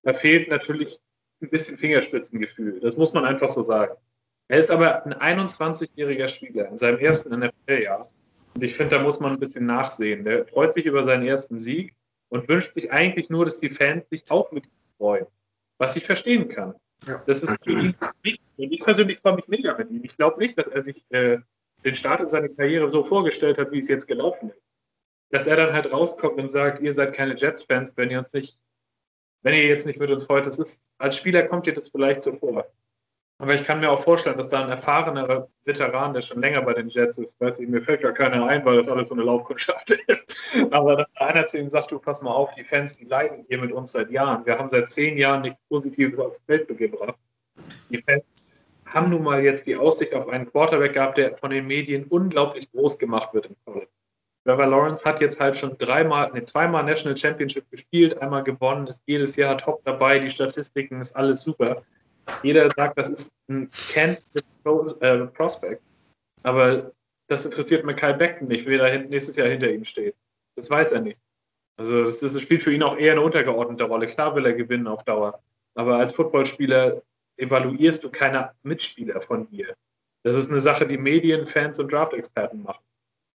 [0.03, 0.99] Da fehlt natürlich
[1.43, 2.81] ein bisschen Fingerspitzengefühl.
[2.81, 3.97] Das muss man einfach so sagen.
[4.49, 8.11] Er ist aber ein 21-jähriger Spieler in seinem ersten NFL-Jahr.
[8.55, 10.24] Und ich finde, da muss man ein bisschen nachsehen.
[10.24, 11.95] Der freut sich über seinen ersten Sieg
[12.29, 15.27] und wünscht sich eigentlich nur, dass die Fans sich auch mit ihm freuen.
[15.79, 16.74] Was ich verstehen kann.
[17.05, 17.23] Ja.
[17.27, 17.95] Das ist für ihn
[18.25, 20.03] nicht, und ich persönlich freue mich mega mit ihm.
[20.05, 21.39] Ich glaube nicht, dass er sich äh,
[21.85, 24.63] den Start in seiner Karriere so vorgestellt hat, wie es jetzt gelaufen ist.
[25.31, 28.59] Dass er dann halt rauskommt und sagt, ihr seid keine Jets-Fans, wenn ihr uns nicht,
[29.43, 30.47] wenn ihr jetzt nicht mit uns freut.
[30.47, 32.67] Das ist, als Spieler kommt dir das vielleicht so vor.
[33.39, 36.72] Aber ich kann mir auch vorstellen, dass da ein erfahrener Veteran, der schon länger bei
[36.72, 39.24] den Jets ist, weiß ich, mir fällt gar keiner ein, weil das alles so eine
[39.24, 40.49] Laufkundschaft ist.
[40.70, 43.59] Aber dass einer zu ihm sagt, du pass mal auf, die Fans, die leiden hier
[43.59, 44.47] mit uns seit Jahren.
[44.47, 47.18] Wir haben seit zehn Jahren nichts Positives aufs Feld gebracht.
[47.91, 48.24] Die Fans
[48.87, 52.70] haben nun mal jetzt die Aussicht auf einen Quarterback gehabt, der von den Medien unglaublich
[52.72, 53.89] groß gemacht wird im College.
[54.47, 59.03] Trevor Lawrence hat jetzt halt schon dreimal, nee, zweimal National Championship gespielt, einmal gewonnen, ist
[59.05, 61.82] jedes Jahr top dabei, die Statistiken ist alles super.
[62.43, 64.18] Jeder sagt, das ist ein Can't
[65.01, 65.83] äh, Prospect.
[66.43, 66.93] Aber
[67.29, 70.14] das interessiert Mackay Beckton nicht, wer da nächstes Jahr hinter ihm steht.
[70.57, 71.18] Das weiß er nicht.
[71.77, 74.07] Also das, das spielt für ihn auch eher eine untergeordnete Rolle.
[74.07, 75.41] Klar will er gewinnen auf Dauer.
[75.74, 77.03] Aber als Footballspieler
[77.37, 79.74] evaluierst du keine Mitspieler von dir.
[80.22, 82.83] Das ist eine Sache, die Medien, Fans und Draft-Experten machen.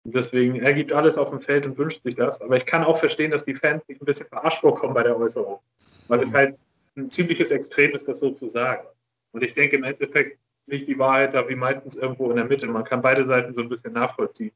[0.04, 2.42] Und deswegen, er gibt alles auf dem Feld und wünscht sich das.
[2.42, 5.18] Aber ich kann auch verstehen, dass die Fans sich ein bisschen verarscht vorkommen bei der
[5.18, 5.60] Äußerung.
[6.08, 6.58] Weil es halt
[6.96, 8.88] ein ziemliches Extrem ist, das so zu sagen.
[9.32, 12.68] Und ich denke, im Endeffekt liegt die Wahrheit da wie meistens irgendwo in der Mitte.
[12.68, 14.52] Man kann beide Seiten so ein bisschen nachvollziehen.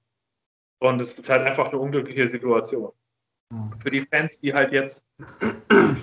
[0.80, 2.92] Und es ist halt einfach eine unglückliche Situation.
[3.52, 3.74] Mhm.
[3.80, 5.06] Für die Fans, die halt jetzt,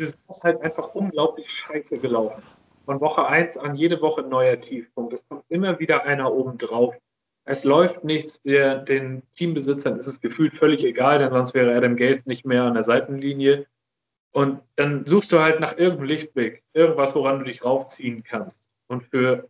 [0.00, 2.42] es ist halt einfach unglaublich scheiße gelaufen.
[2.84, 5.12] Von Woche 1 an jede Woche ein neuer Tiefpunkt.
[5.12, 6.96] Es kommt immer wieder einer oben drauf.
[7.44, 11.96] Es läuft nichts, der, den Teambesitzern ist es gefühlt völlig egal, denn sonst wäre Adam
[11.96, 13.66] Gaze nicht mehr an der Seitenlinie.
[14.32, 18.70] Und dann suchst du halt nach irgendeinem Lichtblick, irgendwas, woran du dich raufziehen kannst.
[18.88, 19.48] Und für,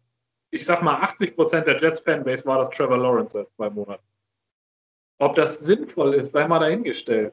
[0.51, 4.03] ich sag mal, 80 Prozent der Jets-Fanbase war das Trevor Lawrence seit zwei Monaten.
[5.19, 7.33] Ob das sinnvoll ist, sei mal dahingestellt.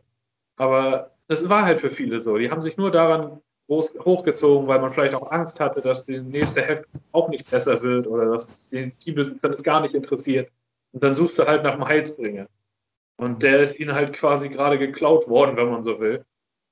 [0.58, 2.38] Aber das war halt für viele so.
[2.38, 6.20] Die haben sich nur daran groß, hochgezogen, weil man vielleicht auch Angst hatte, dass die
[6.20, 10.52] nächste Head auch nicht besser wird oder dass den Teambesitzern es gar nicht interessiert.
[10.92, 12.48] Und dann suchst du halt nach einem Heilsbringer.
[13.18, 16.26] Und der ist ihnen halt quasi gerade geklaut worden, wenn man so will.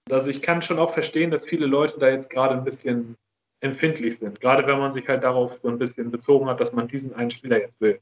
[0.10, 3.16] Also ich kann schon auch verstehen, dass viele Leute da jetzt gerade ein bisschen
[3.60, 4.40] empfindlich sind.
[4.40, 7.32] Gerade wenn man sich halt darauf so ein bisschen bezogen hat, dass man diesen einen
[7.32, 8.00] Spieler jetzt will.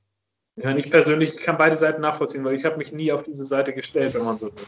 [0.56, 4.14] Ich persönlich kann beide Seiten nachvollziehen, weil ich habe mich nie auf diese Seite gestellt,
[4.14, 4.66] wenn man so will.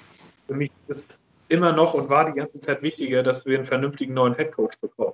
[0.48, 1.18] Für mich ist
[1.48, 5.14] immer noch und war die ganze Zeit wichtiger, dass wir einen vernünftigen neuen Headcoach bekommen.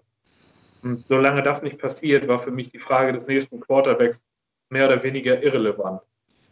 [0.82, 4.24] Und solange das nicht passiert, war für mich die Frage des nächsten Quarterbacks
[4.70, 6.02] mehr oder weniger irrelevant.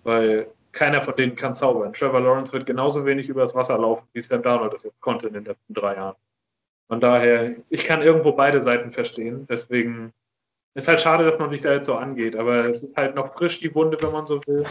[0.04, 1.94] Weil keiner von denen kann zaubern.
[1.94, 5.34] Trevor Lawrence wird genauso wenig übers Wasser laufen, wie Sam Darnold das jetzt konnte in
[5.34, 6.16] den letzten drei Jahren.
[6.88, 9.48] Von daher, ich kann irgendwo beide Seiten verstehen.
[9.50, 10.12] Deswegen
[10.74, 12.36] ist halt schade, dass man sich da jetzt so angeht.
[12.36, 14.66] Aber es ist halt noch frisch, die Wunde, wenn man so will.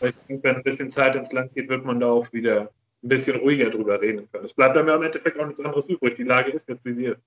[0.00, 2.70] Weil ich denke, wenn ein bisschen Zeit ins Land geht, wird man da auch wieder
[3.02, 4.44] ein bisschen ruhiger drüber reden können.
[4.44, 6.14] Es bleibt dann ja im Endeffekt auch nichts anderes übrig.
[6.14, 7.22] Die Lage ist jetzt, wie sie ist.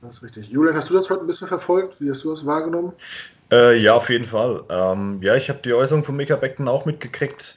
[0.00, 0.48] Das ist richtig.
[0.48, 2.00] Julian, hast du das heute ein bisschen verfolgt?
[2.00, 2.92] Wie hast du das wahrgenommen?
[3.50, 4.64] Äh, ja, auf jeden Fall.
[4.68, 7.56] Ähm, ja, ich habe die Äußerung von Mika Beckton auch mitgekriegt.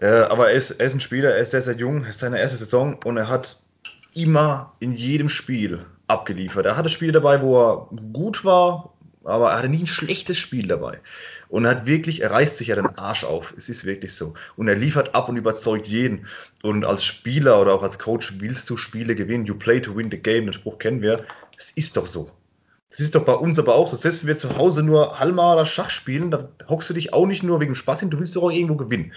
[0.00, 2.38] Äh, aber er ist, er ist ein Spieler, er ist sehr, sehr jung, ist seine
[2.38, 3.56] erste Saison und er hat
[4.14, 6.66] immer in jedem Spiel abgeliefert.
[6.66, 8.92] Er hatte Spiele dabei, wo er gut war,
[9.24, 11.00] aber er hatte nie ein schlechtes Spiel dabei.
[11.54, 13.54] Und er hat wirklich, er reißt sich ja den Arsch auf.
[13.56, 14.34] Es ist wirklich so.
[14.56, 16.26] Und er liefert ab und überzeugt jeden.
[16.64, 19.46] Und als Spieler oder auch als Coach willst du Spiele gewinnen.
[19.46, 20.46] You play to win the game.
[20.46, 21.24] Den Spruch kennen wir.
[21.56, 22.28] Das ist doch so.
[22.90, 23.94] Das ist doch bei uns aber auch so.
[23.94, 27.24] Selbst wenn wir zu Hause nur Halma oder Schach spielen, dann hockst du dich auch
[27.24, 29.12] nicht nur wegen Spaß hin, du willst doch auch irgendwo gewinnen.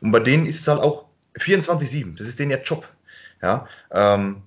[0.00, 1.04] Und bei denen ist es halt auch
[1.36, 2.16] 24-7.
[2.16, 2.88] Das ist denen ja Job.
[3.42, 4.40] Ja, ähm,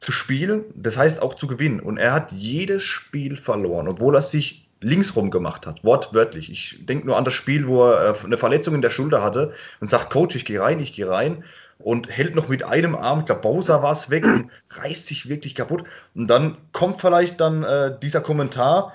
[0.00, 1.78] zu spielen, das heißt auch zu gewinnen.
[1.78, 6.50] Und er hat jedes Spiel verloren, obwohl er sich linksrum gemacht hat, wortwörtlich.
[6.50, 9.52] Ich denke nur an das Spiel, wo er äh, eine Verletzung in der Schulter hatte
[9.80, 11.44] und sagt, Coach, ich gehe rein, ich gehe rein.
[11.78, 15.28] und hält noch mit einem Arm, ich glaube, Bowser war es weg und reißt sich
[15.28, 15.84] wirklich kaputt.
[16.14, 18.94] Und dann kommt vielleicht dann äh, dieser Kommentar,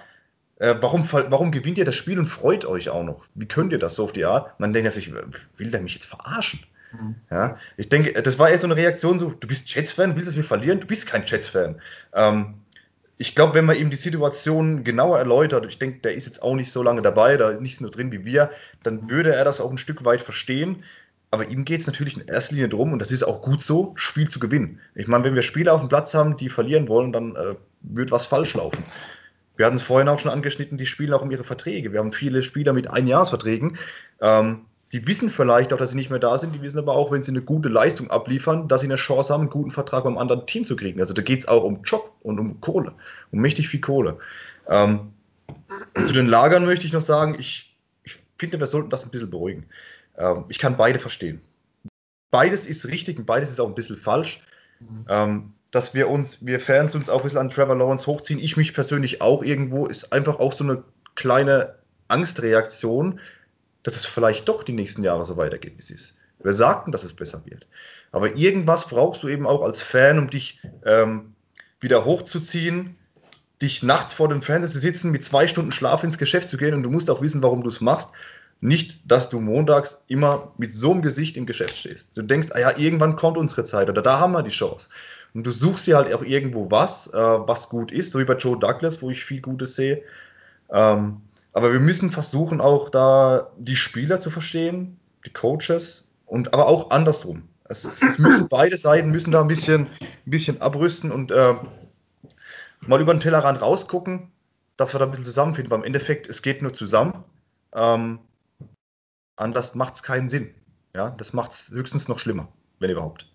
[0.57, 3.25] äh, warum, warum gewinnt ihr das Spiel und freut euch auch noch?
[3.35, 4.47] Wie könnt ihr das so auf die Art?
[4.57, 6.61] Und dann denkt er sich, will der mich jetzt verarschen?
[6.91, 7.15] Mhm.
[7.29, 10.31] Ja, ich denke, das war eher so eine Reaktion, so, du bist Jets-Fan, willst du,
[10.31, 10.79] dass wir verlieren?
[10.79, 11.81] Du bist kein Jets-Fan.
[12.13, 12.60] Ähm,
[13.21, 16.55] ich glaube, wenn man ihm die Situation genauer erläutert, ich denke, der ist jetzt auch
[16.55, 18.49] nicht so lange dabei, da ist nicht so drin wie wir,
[18.81, 20.83] dann würde er das auch ein Stück weit verstehen.
[21.29, 23.93] Aber ihm geht es natürlich in erster Linie darum, und das ist auch gut so,
[23.95, 24.79] Spiel zu gewinnen.
[24.95, 28.09] Ich meine, wenn wir Spieler auf dem Platz haben, die verlieren wollen, dann äh, wird
[28.09, 28.83] was falsch laufen.
[29.55, 31.93] Wir hatten es vorhin auch schon angeschnitten, die spielen auch um ihre Verträge.
[31.93, 33.77] Wir haben viele Spieler mit Einjahresverträgen.
[34.19, 34.61] Ähm,
[34.91, 36.53] die wissen vielleicht auch, dass sie nicht mehr da sind.
[36.53, 39.41] Die wissen aber auch, wenn sie eine gute Leistung abliefern, dass sie eine Chance haben,
[39.41, 40.99] einen guten Vertrag beim anderen Team zu kriegen.
[40.99, 42.93] Also da geht es auch um Job und um Kohle,
[43.31, 44.17] um mächtig viel Kohle.
[44.67, 45.13] Ähm,
[45.95, 49.29] zu den Lagern möchte ich noch sagen, ich, ich finde, wir sollten das ein bisschen
[49.29, 49.65] beruhigen.
[50.17, 51.41] Ähm, ich kann beide verstehen.
[52.29, 54.43] Beides ist richtig und beides ist auch ein bisschen falsch.
[54.79, 55.05] Mhm.
[55.07, 58.57] Ähm, dass wir uns, wir Fans uns auch ein bisschen an Trevor Lawrence hochziehen, ich
[58.57, 60.83] mich persönlich auch irgendwo, ist einfach auch so eine
[61.15, 61.75] kleine
[62.09, 63.21] Angstreaktion,
[63.83, 66.15] dass es vielleicht doch die nächsten Jahre so weitergeht, wie es ist.
[66.39, 67.67] Wir sagten, dass es besser wird.
[68.11, 71.33] Aber irgendwas brauchst du eben auch als Fan, um dich ähm,
[71.79, 72.95] wieder hochzuziehen,
[73.61, 76.73] dich nachts vor dem Fernseher zu sitzen, mit zwei Stunden Schlaf ins Geschäft zu gehen
[76.73, 78.09] und du musst auch wissen, warum du es machst.
[78.59, 82.15] Nicht, dass du montags immer mit so einem Gesicht im Geschäft stehst.
[82.15, 84.87] Du denkst, ah ja, irgendwann kommt unsere Zeit oder da haben wir die Chance.
[85.33, 88.35] Und du suchst dir halt auch irgendwo was, äh, was gut ist, so wie bei
[88.35, 90.03] Joe Douglas, wo ich viel Gutes sehe.
[90.69, 91.21] Ähm,
[91.53, 96.91] aber wir müssen versuchen, auch da die Spieler zu verstehen, die Coaches und aber auch
[96.91, 97.49] andersrum.
[97.65, 101.55] Es, es müssen beide Seiten müssen da ein bisschen, ein bisschen abrüsten und äh,
[102.81, 104.31] mal über den Tellerrand rausgucken,
[104.77, 105.71] dass wir da ein bisschen zusammenfinden.
[105.71, 107.23] Weil im Endeffekt, es geht nur zusammen.
[107.73, 108.19] Ähm,
[109.35, 110.53] anders macht es keinen Sinn.
[110.95, 112.49] Ja, das macht es höchstens noch schlimmer,
[112.79, 113.27] wenn überhaupt.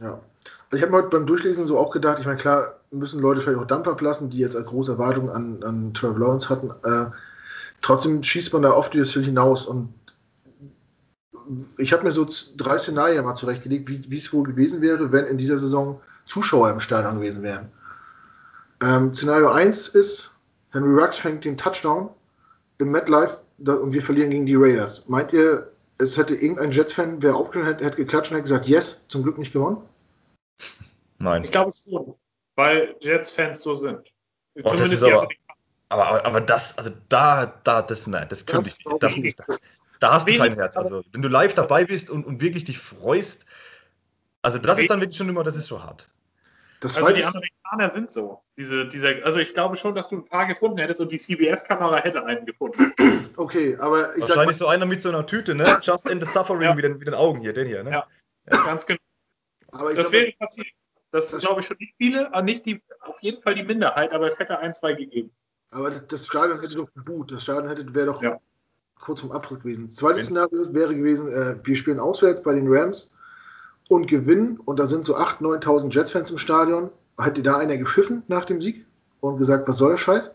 [0.00, 0.20] Ja.
[0.70, 3.40] Also ich habe mir heute beim Durchlesen so auch gedacht, ich meine, klar, müssen Leute
[3.40, 6.70] vielleicht auch Dampf ablassen, die jetzt als große Erwartung an, an Trevor Lawrence hatten.
[6.84, 7.10] Äh,
[7.82, 9.92] trotzdem schießt man da oft dieses Ziel hinaus und
[11.78, 15.38] ich habe mir so drei Szenarien mal zurechtgelegt, wie es wohl gewesen wäre, wenn in
[15.38, 17.70] dieser Saison Zuschauer im Stadion gewesen wären.
[18.82, 20.32] Ähm, Szenario 1 ist,
[20.70, 22.10] Henry Rux fängt den Touchdown
[22.78, 25.08] im MetLife und wir verlieren gegen die Raiders.
[25.08, 29.06] Meint ihr, es hätte irgendein Jets-Fan, wer aufgestanden hätte, hätte geklatscht und hätte gesagt, yes,
[29.08, 29.78] zum Glück nicht gewonnen?
[31.18, 31.44] Nein.
[31.44, 32.14] Ich glaube schon,
[32.56, 34.00] weil Jets-Fans so sind.
[34.56, 35.28] Oh, Zumindest das ist aber,
[35.88, 39.02] aber, aber, aber, das, also da, da, das, nein, das könnte ich nicht.
[39.02, 39.38] Da, nicht.
[40.00, 40.76] da hast du kein Herz.
[40.76, 43.46] Also, wenn du live dabei bist und, und wirklich dich freust,
[44.42, 46.08] also das ist dann wirklich schon immer, das ist so hart.
[46.80, 48.42] Das also die Amerikaner sind so.
[48.56, 51.96] Diese, dieser, also ich glaube schon, dass du ein paar gefunden hättest und die CBS-Kamera
[51.96, 52.92] hätte einen gefunden.
[53.36, 55.64] Okay, aber ich Wahrscheinlich sag mal, so einer mit so einer Tüte, ne?
[55.82, 56.74] Just in the suffering ja.
[56.74, 57.90] mit, den, mit den Augen hier, den hier, ne?
[57.90, 58.06] Ja,
[58.50, 58.64] ja.
[58.64, 59.00] ganz genau.
[59.72, 60.68] Aber das wäre passiert.
[61.10, 64.26] Das, das glaube ich schon nicht viele, nicht die, auf jeden Fall die Minderheit, aber
[64.26, 65.30] es hätte ein, zwei gegeben.
[65.76, 67.30] Aber das, das Stadion hätte doch geboot.
[67.32, 68.40] Das Stadion hätte, wäre doch ja.
[68.98, 69.90] kurz vom Abriss gewesen.
[69.90, 73.10] Zweites Szenario wäre gewesen, äh, wir spielen auswärts bei den Rams
[73.90, 76.90] und gewinnen und da sind so 8.000, 9.000 Jets-Fans im Stadion.
[77.18, 78.86] Hätte da einer gepfiffen nach dem Sieg
[79.20, 80.34] und gesagt, was soll der Scheiß?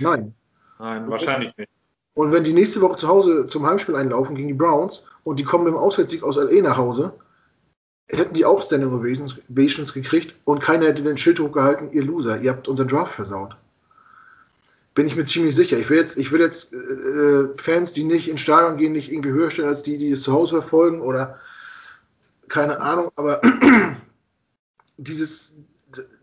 [0.00, 0.34] Nein.
[0.80, 1.70] Nein, und wahrscheinlich nicht.
[2.14, 5.44] Und wenn die nächste Woche zu Hause zum Heimspiel einlaufen gegen die Browns und die
[5.44, 7.12] kommen mit dem Auswärtssieg aus LA nach Hause,
[8.08, 12.50] hätten die auch Standing Ovations gekriegt und keiner hätte den Schild hochgehalten, ihr Loser, ihr
[12.50, 13.56] habt unseren Draft versaut.
[14.94, 15.78] Bin ich mir ziemlich sicher.
[15.78, 19.30] Ich will jetzt, ich will jetzt äh, Fans, die nicht ins Stadion gehen, nicht irgendwie
[19.30, 21.38] höher stellen als die, die es zu Hause verfolgen oder
[22.48, 23.40] keine Ahnung, aber
[24.96, 25.54] dieses,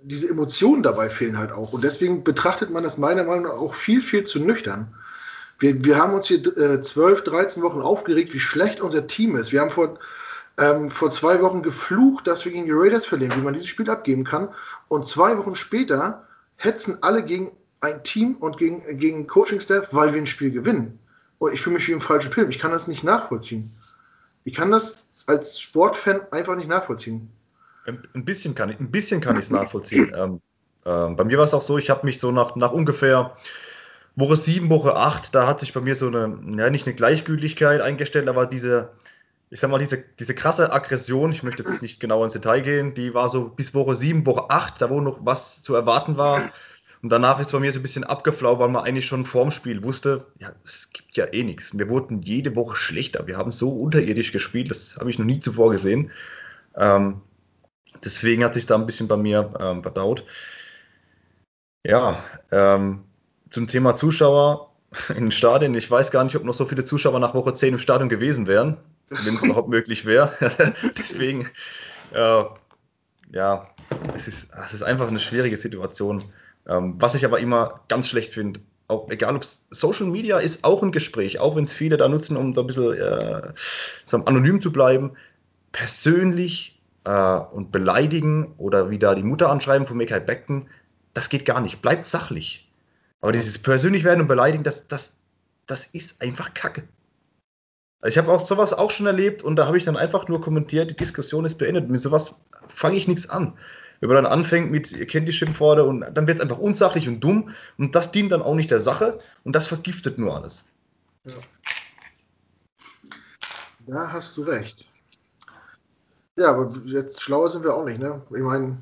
[0.04, 1.74] diese Emotionen dabei fehlen halt auch.
[1.74, 4.94] Und deswegen betrachtet man das meiner Meinung nach auch viel, viel zu nüchtern.
[5.60, 9.52] Wir, wir haben uns hier äh, 12, 13 Wochen aufgeregt, wie schlecht unser Team ist.
[9.52, 9.98] Wir haben vor,
[10.60, 13.90] ähm, vor zwei Wochen geflucht, dass wir gegen die Raiders verlieren, wie man dieses Spiel
[13.90, 14.50] abgeben kann.
[14.88, 17.52] Und zwei Wochen später hetzen alle gegen
[17.82, 21.00] ein Team und gegen, gegen Coaching-Staff, weil wir ein Spiel gewinnen.
[21.40, 22.50] Und ich fühle mich wie im falschen Film.
[22.50, 23.70] Ich kann das nicht nachvollziehen.
[24.44, 27.30] Ich kann das als Sportfan einfach nicht nachvollziehen.
[27.86, 30.12] Ein bisschen kann ich, ein bisschen kann ich es nachvollziehen.
[30.18, 30.42] ähm,
[30.86, 33.38] ähm, bei mir war es auch so, ich habe mich so nach, nach ungefähr
[34.16, 37.82] Woche 7, Woche 8, da hat sich bei mir so eine, ja, nicht eine Gleichgültigkeit
[37.82, 38.90] eingestellt, aber diese,
[39.50, 42.94] ich sag mal, diese, diese krasse Aggression, ich möchte jetzt nicht genau ins Detail gehen,
[42.94, 46.42] die war so bis Woche 7, Woche 8, da wo noch was zu erwarten war.
[47.02, 49.84] Und danach ist bei mir so ein bisschen abgeflaut, weil man eigentlich schon vorm Spiel
[49.84, 51.78] wusste, ja, es gibt ja eh nichts.
[51.78, 53.28] Wir wurden jede Woche schlechter.
[53.28, 56.12] Wir haben so unterirdisch gespielt, das habe ich noch nie zuvor gesehen.
[56.76, 57.22] Ähm,
[58.04, 60.26] deswegen hat sich da ein bisschen bei mir ähm, verdaut.
[61.86, 63.04] Ja, ähm,
[63.50, 64.72] zum Thema Zuschauer
[65.10, 65.76] in den Stadien.
[65.76, 68.48] Ich weiß gar nicht, ob noch so viele Zuschauer nach Woche 10 im Stadion gewesen
[68.48, 68.78] wären,
[69.10, 70.34] wenn es überhaupt möglich wäre.
[70.98, 71.48] Deswegen,
[72.12, 72.44] äh,
[73.32, 73.68] ja,
[74.16, 76.24] es ist, es ist einfach eine schwierige Situation.
[76.68, 80.84] Ähm, was ich aber immer ganz schlecht finde, auch egal ob Social Media ist auch
[80.84, 83.54] ein Gespräch, auch wenn es viele da nutzen, um so ein bisschen äh,
[84.06, 85.12] so anonym zu bleiben,
[85.72, 90.70] persönlich äh, und beleidigen oder wieder die Mutter anschreiben von Michael Beckton,
[91.14, 91.82] das geht gar nicht.
[91.82, 92.70] Bleibt sachlich.
[93.20, 95.18] Aber dieses persönlich werden und beleidigen, das, das,
[95.66, 96.84] das ist einfach Kacke.
[98.00, 100.40] Also ich habe auch sowas auch schon erlebt und da habe ich dann einfach nur
[100.40, 101.90] kommentiert, die Diskussion ist beendet.
[101.90, 103.58] Mit sowas fange ich nichts an
[104.00, 107.08] wenn man dann anfängt mit, ihr kennt die Schimpfworte und dann wird es einfach unsachlich
[107.08, 110.64] und dumm und das dient dann auch nicht der Sache und das vergiftet nur alles.
[111.24, 111.34] Ja.
[113.88, 114.86] Da hast du recht.
[116.36, 118.22] Ja, aber jetzt schlauer sind wir auch nicht, ne?
[118.30, 118.78] Ich meine,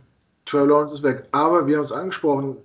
[0.45, 1.25] Trevor Lawrence ist weg.
[1.31, 2.57] Aber wir haben es angesprochen,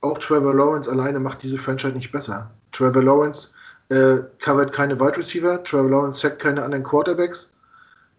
[0.00, 2.50] auch Trevor Lawrence alleine macht diese Franchise nicht besser.
[2.72, 3.50] Trevor Lawrence
[3.88, 7.52] äh, covert keine Wide Receiver, Trevor Lawrence sackt keine anderen Quarterbacks.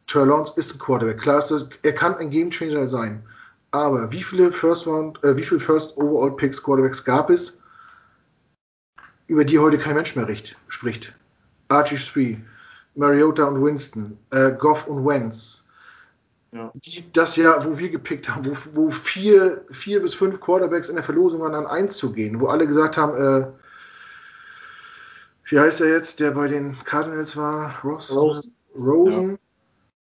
[0.08, 1.20] Trevor Lawrence ist ein Quarterback.
[1.20, 3.24] Klar ist das, er kann ein Game Changer sein.
[3.72, 7.62] Aber wie viele First Round, äh, wie viele First Overall Picks Quarterbacks gab es,
[9.28, 11.14] über die heute kein Mensch mehr richt, spricht?
[11.68, 12.38] Archie Spree,
[12.96, 15.64] Mariota und Winston, äh, Goff und Wentz.
[16.52, 16.72] Ja.
[16.74, 20.96] Die, das Jahr, wo wir gepickt haben, wo, wo vier, vier bis fünf Quarterbacks in
[20.96, 23.48] der Verlosung waren, an eins zu gehen, wo alle gesagt haben, äh,
[25.46, 27.80] wie heißt er jetzt, der bei den Cardinals war?
[27.84, 28.12] Ross?
[28.12, 28.56] Rosen.
[28.76, 29.32] Rosen.
[29.32, 29.38] Ja.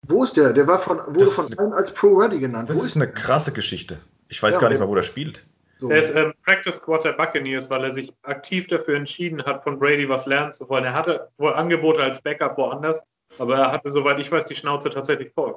[0.07, 0.53] Wo ist der?
[0.53, 2.69] Der war von, wurde das von allen als Pro Ready genannt.
[2.69, 3.99] Das wo ist, eine krasse Geschichte.
[4.29, 5.45] Ich weiß ja, gar nicht mal, wo der spielt.
[5.79, 5.89] So.
[5.89, 9.79] Er ist ähm, Practice Squad der Buccaneers, weil er sich aktiv dafür entschieden hat, von
[9.79, 10.85] Brady was lernen zu wollen.
[10.85, 13.03] Er hatte wohl Angebote als Backup woanders,
[13.39, 15.55] aber er hatte, soweit ich weiß, die Schnauze tatsächlich voll.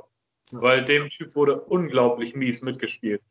[0.51, 0.63] Ja.
[0.63, 3.23] Weil dem Typ wurde unglaublich mies mitgespielt.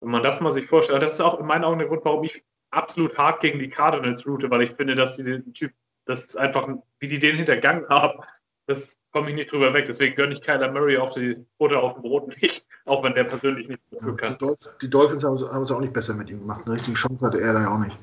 [0.00, 2.24] Wenn man das mal sich vorstellt, das ist auch in meinen Augen der Grund, warum
[2.24, 5.72] ich absolut hart gegen die Cardinals route, weil ich finde, dass die den Typ,
[6.04, 8.20] das ist einfach, wie die den hintergangen haben,
[8.66, 9.86] das komme ich nicht drüber weg.
[9.88, 13.24] Deswegen gönne ich Kyler Murray auf die Butter auf dem Brot nicht, auch wenn der
[13.24, 14.34] persönlich nicht dafür kann.
[14.34, 16.62] Die, Dolph die Dolphins haben es auch nicht besser mit ihm gemacht.
[16.64, 17.98] Eine richtige Chance hatte er da ja auch nicht.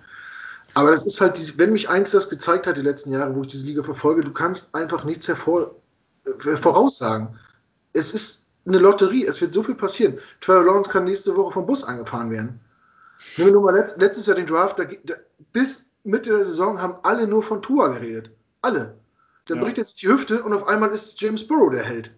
[0.74, 3.44] Aber das ist halt, diese, wenn mich eins das gezeigt hat die letzten Jahre, wo
[3.44, 5.76] ich diese Liga verfolge, du kannst einfach nichts hervor,
[6.26, 7.40] äh, voraussagen.
[7.94, 10.20] Es ist eine Lotterie, es wird so viel passieren.
[10.42, 12.60] Trevor Lawrence kann nächste Woche vom Bus angefahren werden.
[13.38, 15.14] Nehmen wir nur mal letzt, letztes Jahr den Draft, da, da,
[15.54, 18.32] bis Mitte der Saison haben alle nur von Tua geredet.
[18.62, 18.98] Alle.
[19.46, 19.64] Dann ja.
[19.64, 22.12] bricht jetzt die Hüfte und auf einmal ist James Burrow der Held.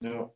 [0.00, 0.30] Ja.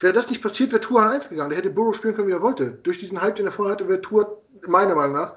[0.00, 1.50] Wäre das nicht passiert, wäre Tour an 1 gegangen.
[1.50, 2.70] Der hätte Burrow spielen können, wie er wollte.
[2.70, 5.34] Durch diesen Hype, den er vorher hatte, wäre Tour, meiner Meinung nach,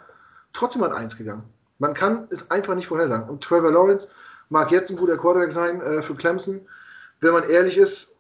[0.53, 1.43] trotzdem an 1 gegangen.
[1.79, 3.27] Man kann es einfach nicht vorhersagen.
[3.27, 4.11] Und Trevor Lawrence
[4.49, 6.67] mag jetzt ein guter Quarterback sein äh, für Clemson.
[7.19, 8.19] Wenn man ehrlich ist,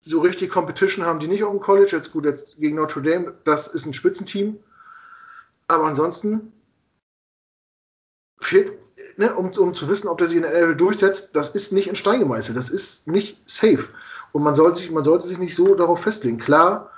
[0.00, 1.92] so richtig Competition haben die nicht auf dem College.
[1.94, 4.58] Jetzt gut, jetzt gegen Notre Dame, das ist ein Spitzenteam.
[5.68, 6.52] Aber ansonsten
[8.40, 8.72] fehlt
[9.16, 11.88] ne, um, um zu wissen, ob der sich in der NFL durchsetzt, das ist nicht
[11.88, 13.88] in Stein gemeißelt, das ist nicht safe.
[14.32, 16.38] Und man sollte sich, man sollte sich nicht so darauf festlegen.
[16.38, 16.90] Klar,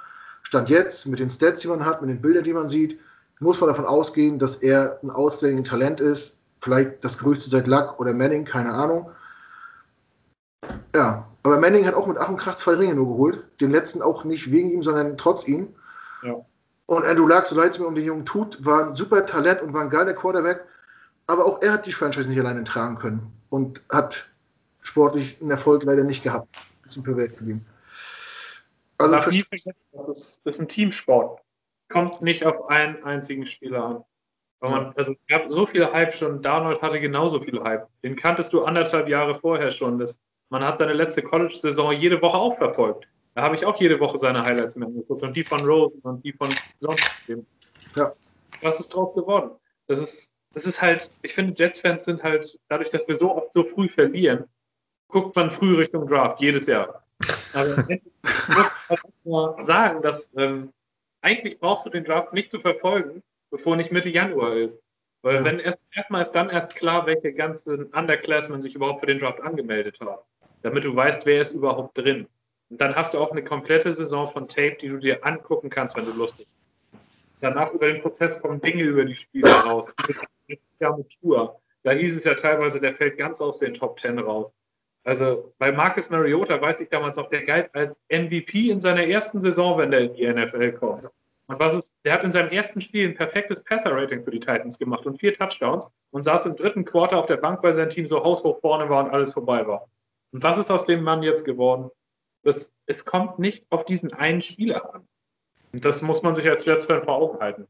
[0.43, 2.99] Stand jetzt, mit den Stats, die man hat, mit den Bildern, die man sieht,
[3.41, 6.39] muss man davon ausgehen, dass er ein outstanding Talent ist.
[6.61, 9.11] Vielleicht das größte seit Luck oder Manning, keine Ahnung.
[10.95, 13.45] Ja, aber Manning hat auch mit Ach und Krach zwei Ringe nur geholt.
[13.61, 15.75] Den letzten auch nicht wegen ihm, sondern trotz ihm.
[16.23, 16.37] Ja.
[16.87, 19.63] Und Andrew Luck, so leid es mir um den Jungen tut, war ein super Talent
[19.63, 20.65] und war ein geiler Quarterback
[21.27, 24.29] aber auch er hat die Franchise nicht alleine tragen können und hat
[24.81, 26.49] sportlich einen Erfolg leider nicht gehabt.
[26.85, 27.67] Ist ein Privat geblieben.
[28.99, 29.15] Also
[30.07, 31.41] das ist ein Teamsport.
[31.89, 34.05] Kommt nicht auf einen einzigen Spieler an.
[34.61, 37.87] Man, also es gab so viele Hype schon, Darnold hatte genauso viel Hype.
[38.03, 39.99] Den kanntest du anderthalb Jahre vorher schon.
[39.99, 40.19] Das,
[40.49, 43.07] man hat seine letzte College-Saison jede Woche auch verfolgt.
[43.35, 46.25] Da habe ich auch jede Woche seine Highlights mir angeguckt und die von Rosen und
[46.25, 46.49] die von
[46.81, 47.05] sonst
[47.95, 48.13] Ja.
[48.63, 49.51] Was ist draus geworden?
[49.89, 53.53] Das ist das ist halt, ich finde, Jets-Fans sind halt, dadurch, dass wir so oft
[53.53, 54.45] so früh verlieren,
[55.07, 57.05] guckt man früh Richtung Draft, jedes Jahr.
[57.53, 58.01] Aber ich
[58.49, 60.73] muss halt mal sagen, dass ähm,
[61.21, 64.81] eigentlich brauchst du den Draft nicht zu verfolgen, bevor nicht Mitte Januar ist.
[65.21, 65.45] Weil ja.
[65.45, 69.43] wenn erst erstmal ist dann erst klar, welche ganzen Underclassmen sich überhaupt für den Draft
[69.43, 70.23] angemeldet haben.
[70.63, 72.29] Damit du weißt, wer ist überhaupt drin.
[72.71, 75.99] Und dann hast du auch eine komplette Saison von Tape, die du dir angucken kannst,
[75.99, 76.49] wenn du Lust hast.
[77.43, 79.95] Danach über den Prozess kommen Dinge über die Spieler raus
[81.21, 81.61] Tour.
[81.83, 84.53] Da hieß es ja teilweise, der fällt ganz aus den Top Ten raus.
[85.05, 89.41] Also bei Marcus Mariota weiß ich damals noch, der galt als MVP in seiner ersten
[89.41, 91.09] Saison, wenn der in die NFL kommt.
[91.47, 94.79] Und was ist, der hat in seinem ersten Spiel ein perfektes Passer-Rating für die Titans
[94.79, 98.09] gemacht und vier Touchdowns und saß im dritten Quarter auf der Bank, weil sein Team
[98.09, 99.89] so haushoch vorne war und alles vorbei war.
[100.33, 101.91] Und was ist aus dem Mann jetzt geworden?
[102.43, 105.09] Das, es kommt nicht auf diesen einen Spieler an.
[105.73, 107.69] Und das muss man sich als Jets-Fan vor Augen halten.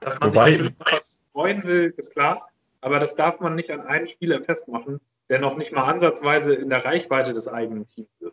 [0.00, 2.48] Dass man Wobei, sich was freuen will, ist klar.
[2.80, 6.70] Aber das darf man nicht an einen Spieler festmachen, der noch nicht mal ansatzweise in
[6.70, 8.32] der Reichweite des eigenen Teams ist.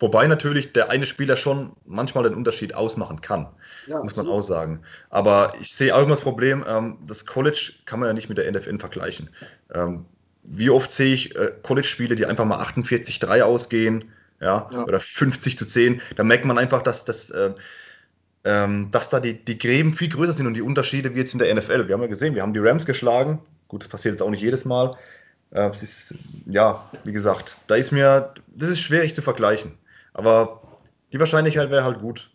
[0.00, 3.48] Wobei natürlich der eine Spieler schon manchmal den Unterschied ausmachen kann,
[3.86, 4.82] ja, muss man auch sagen.
[5.08, 8.38] Aber ich sehe auch immer das Problem, ähm, das College kann man ja nicht mit
[8.38, 9.30] der NFL vergleichen.
[9.72, 10.06] Ähm,
[10.42, 15.56] wie oft sehe ich äh, College-Spiele, die einfach mal 48-3 ausgehen, ja, ja, oder 50
[15.56, 16.02] zu 10.
[16.16, 17.54] Da merkt man einfach, dass, dass, äh,
[18.44, 21.38] ähm, dass da die, die Gräben viel größer sind und die Unterschiede wie jetzt in
[21.38, 21.88] der NFL.
[21.88, 23.40] Wir haben ja gesehen, wir haben die Rams geschlagen.
[23.68, 24.96] Gut, das passiert jetzt auch nicht jedes Mal.
[25.50, 26.14] Äh, es ist,
[26.46, 29.72] ja, wie gesagt, da ist mir, das ist schwierig zu vergleichen.
[30.12, 30.62] Aber
[31.12, 32.30] die Wahrscheinlichkeit wäre halt gut.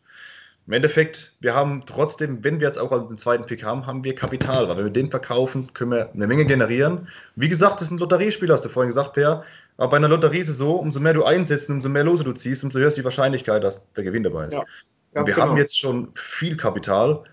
[0.65, 4.13] Im Endeffekt, wir haben trotzdem, wenn wir jetzt auch den zweiten Pick haben, haben wir
[4.13, 7.07] Kapital, weil wenn wir den verkaufen, können wir eine Menge generieren.
[7.35, 9.43] Wie gesagt, das ist ein Lotteriespiel, hast du vorhin gesagt, Per.
[9.77, 12.33] Aber bei einer Lotterie ist es so, umso mehr du einsetzt, umso mehr Lose du
[12.33, 14.53] ziehst, umso höher ist die Wahrscheinlichkeit, dass der Gewinn dabei ist.
[14.53, 14.65] Ja,
[15.13, 15.37] wir genau.
[15.37, 17.23] haben jetzt schon viel Kapital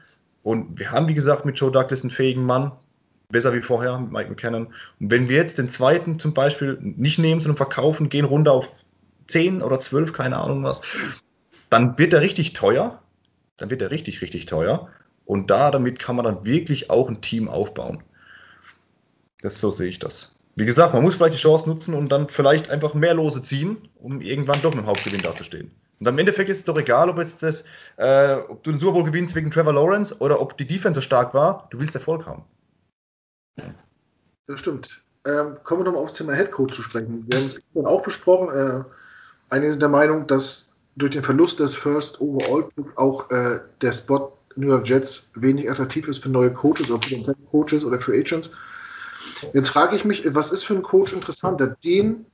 [0.42, 2.72] und wir haben, wie gesagt, mit Joe Douglas einen fähigen Mann,
[3.28, 4.66] besser wie vorher mit Mike McKinnon.
[5.00, 8.72] Und wenn wir jetzt den zweiten zum Beispiel nicht nehmen, sondern verkaufen, gehen runter auf
[9.26, 10.82] 10 oder 12, keine Ahnung was,
[11.70, 13.02] dann wird er richtig teuer.
[13.56, 14.88] Dann wird er richtig, richtig teuer.
[15.24, 18.02] Und da, damit kann man dann wirklich auch ein Team aufbauen.
[19.42, 20.34] Das so sehe ich das.
[20.54, 23.76] Wie gesagt, man muss vielleicht die Chance nutzen und dann vielleicht einfach mehr Lose ziehen,
[23.96, 25.70] um irgendwann doch mit dem Hauptgewinn dazustehen.
[25.98, 27.64] Und am Endeffekt ist es doch egal, ob jetzt das,
[27.96, 31.00] äh, ob du den Super Bowl gewinnst wegen Trevor Lawrence oder ob die Defense so
[31.00, 31.68] stark war.
[31.70, 32.44] Du willst Erfolg haben.
[34.46, 35.02] Das stimmt.
[35.26, 37.24] Ähm, kommen wir nochmal aufs Thema Headcoach zu sprechen.
[37.26, 38.54] Wir haben es auch besprochen.
[38.54, 38.84] Äh,
[39.48, 44.36] einige sind der Meinung, dass durch den Verlust des First Overall auch äh, der Spot
[44.56, 48.52] New York Jets wenig attraktiv ist für neue Coaches, ob potenzielle Coaches oder Free Agents.
[49.52, 52.26] Jetzt frage ich mich, was ist für einen Coach interessanter, den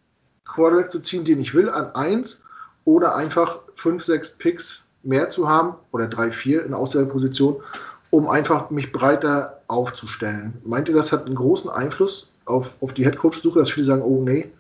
[0.44, 2.44] Quarterback zu ziehen, den ich will, an 1
[2.84, 7.62] oder einfach 5, 6 Picks mehr zu haben oder 3, 4 in Auswahlposition,
[8.10, 10.60] um einfach mich breiter aufzustellen.
[10.64, 14.22] Meint ihr, das hat einen großen Einfluss auf, auf die Headcoach-Suche, dass viele sagen, oh
[14.22, 14.50] nee,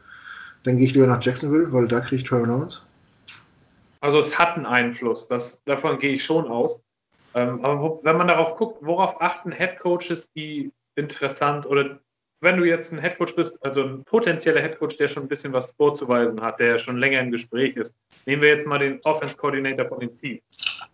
[0.64, 2.82] dann gehe ich lieber nach Jacksonville, weil da kriege ich Trevor Lawrence?
[4.00, 6.82] Also es hat einen Einfluss, das, davon gehe ich schon aus.
[7.34, 12.00] Ähm, aber wenn man darauf guckt, worauf achten Headcoaches, die interessant oder
[12.40, 15.72] wenn du jetzt ein Headcoach bist, also ein potenzieller Headcoach, der schon ein bisschen was
[15.72, 17.94] vorzuweisen hat, der schon länger im Gespräch ist,
[18.26, 20.88] nehmen wir jetzt mal den Offense Coordinator von den Chiefs.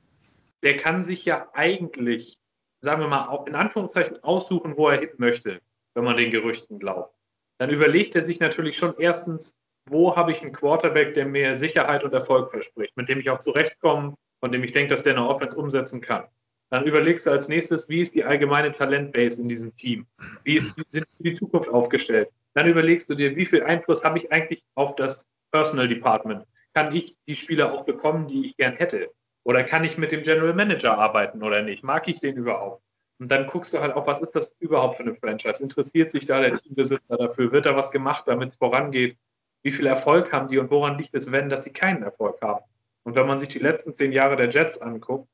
[0.62, 2.38] Der kann sich ja eigentlich,
[2.80, 5.60] sagen wir mal, in Anführungszeichen aussuchen, wo er hin möchte,
[5.94, 7.14] wenn man den Gerüchten glaubt.
[7.58, 9.54] Dann überlegt er sich natürlich schon erstens,
[9.86, 13.40] wo habe ich einen Quarterback, der mir Sicherheit und Erfolg verspricht, mit dem ich auch
[13.40, 16.24] zurechtkomme, von dem ich denke, dass der eine Offense umsetzen kann.
[16.70, 20.06] Dann überlegst du als nächstes, wie ist die allgemeine Talentbase in diesem Team?
[20.44, 22.28] Wie ist, sind die Zukunft aufgestellt?
[22.54, 26.44] Dann überlegst du dir, wie viel Einfluss habe ich eigentlich auf das Personal Department?
[26.78, 29.10] Kann ich die Spieler auch bekommen, die ich gern hätte?
[29.42, 31.82] Oder kann ich mit dem General Manager arbeiten oder nicht?
[31.82, 32.84] Mag ich den überhaupt?
[33.18, 35.60] Und dann guckst du halt auch, was ist das überhaupt für eine Franchise?
[35.60, 37.50] Interessiert sich da der Teambesitzer dafür?
[37.50, 39.18] Wird da was gemacht, damit es vorangeht?
[39.64, 42.64] Wie viel Erfolg haben die und woran liegt es, wenn, dass sie keinen Erfolg haben?
[43.02, 45.28] Und wenn man sich die letzten zehn Jahre der Jets anguckt,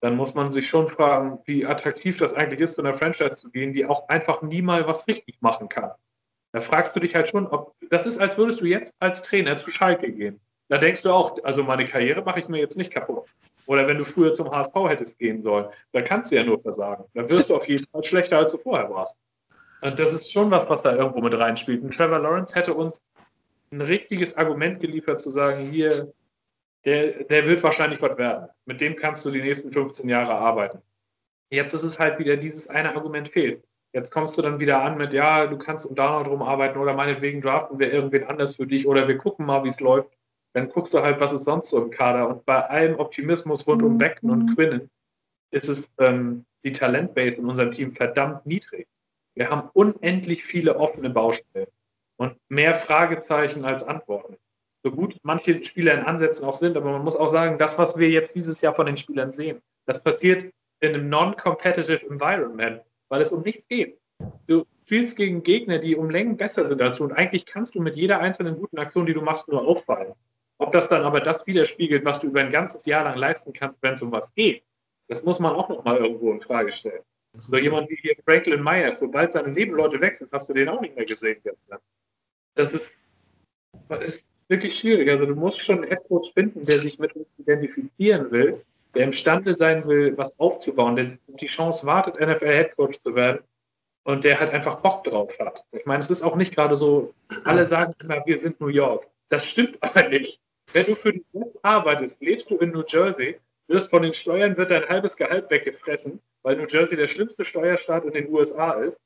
[0.00, 3.52] dann muss man sich schon fragen, wie attraktiv das eigentlich ist, zu einer Franchise zu
[3.52, 5.92] gehen, die auch einfach nie mal was richtig machen kann.
[6.50, 9.58] Da fragst du dich halt schon, ob das ist, als würdest du jetzt als Trainer
[9.58, 10.40] zu Schalke gehen.
[10.68, 13.26] Da denkst du auch, also meine Karriere mache ich mir jetzt nicht kaputt.
[13.66, 17.04] Oder wenn du früher zum HSV hättest gehen sollen, da kannst du ja nur versagen.
[17.14, 19.16] Da wirst du auf jeden Fall schlechter, als du vorher warst.
[19.80, 21.82] Und das ist schon was, was da irgendwo mit reinspielt.
[21.82, 23.00] Und Trevor Lawrence hätte uns
[23.70, 26.12] ein richtiges Argument geliefert, zu sagen, hier,
[26.84, 28.48] der, der wird wahrscheinlich was werden.
[28.64, 30.80] Mit dem kannst du die nächsten 15 Jahre arbeiten.
[31.50, 33.62] Jetzt ist es halt wieder, dieses eine Argument fehlt.
[33.92, 36.78] Jetzt kommst du dann wieder an mit, ja, du kannst um da noch drum arbeiten
[36.78, 40.10] oder meinetwegen draften wir irgendwen anders für dich oder wir gucken mal, wie es läuft.
[40.54, 42.28] Dann guckst du halt, was ist sonst so im Kader.
[42.28, 44.90] Und bei allem Optimismus rund um Becken und Quinnen
[45.50, 48.86] ist es ähm, die Talentbase in unserem Team verdammt niedrig.
[49.34, 51.68] Wir haben unendlich viele offene Baustellen
[52.16, 54.36] und mehr Fragezeichen als Antworten.
[54.84, 57.98] So gut manche Spieler in Ansätzen auch sind, aber man muss auch sagen, das, was
[57.98, 63.20] wir jetzt dieses Jahr von den Spielern sehen, das passiert in einem non-competitive Environment, weil
[63.20, 63.98] es um nichts geht.
[64.46, 67.80] Du spielst gegen Gegner, die um Längen besser sind als du und eigentlich kannst du
[67.80, 70.14] mit jeder einzelnen guten Aktion, die du machst, nur auffallen.
[70.58, 73.82] Ob das dann aber das widerspiegelt, was du über ein ganzes Jahr lang leisten kannst,
[73.82, 74.64] wenn es um was geht,
[75.08, 77.02] das muss man auch nochmal irgendwo in Frage stellen.
[77.38, 80.80] So jemand wie hier Franklin Myers, sobald seine Nebenleute weg sind, hast du den auch
[80.80, 81.78] nicht mehr gesehen gestern
[82.58, 83.04] das ist,
[84.00, 85.08] ist wirklich schwierig.
[85.08, 89.54] Also du musst schon einen Headcoach finden, der sich mit uns identifizieren will, der imstande
[89.54, 93.44] sein will, was aufzubauen, der die Chance wartet, NFL-Headcoach zu werden
[94.04, 95.64] und der halt einfach Bock drauf hat.
[95.70, 99.06] Ich meine, es ist auch nicht gerade so, alle sagen immer, wir sind New York.
[99.28, 100.40] Das stimmt aber nicht.
[100.72, 103.38] Wenn du für die Jets arbeitest, lebst du in New Jersey,
[103.68, 108.04] wirst von den Steuern, wird dein halbes Gehalt weggefressen, weil New Jersey der schlimmste Steuerstaat
[108.04, 109.00] in den USA ist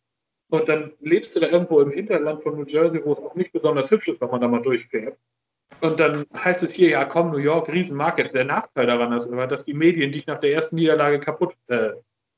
[0.48, 3.52] Und dann lebst du da irgendwo im Hinterland von New Jersey, wo es auch nicht
[3.52, 5.16] besonders hübsch ist, wenn man da mal durchfährt.
[5.80, 8.34] Und dann heißt es hier, ja komm, New York, Riesenmarket.
[8.34, 11.92] Der Nachteil daran ist aber, dass die Medien dich nach der ersten Niederlage kaputt, äh,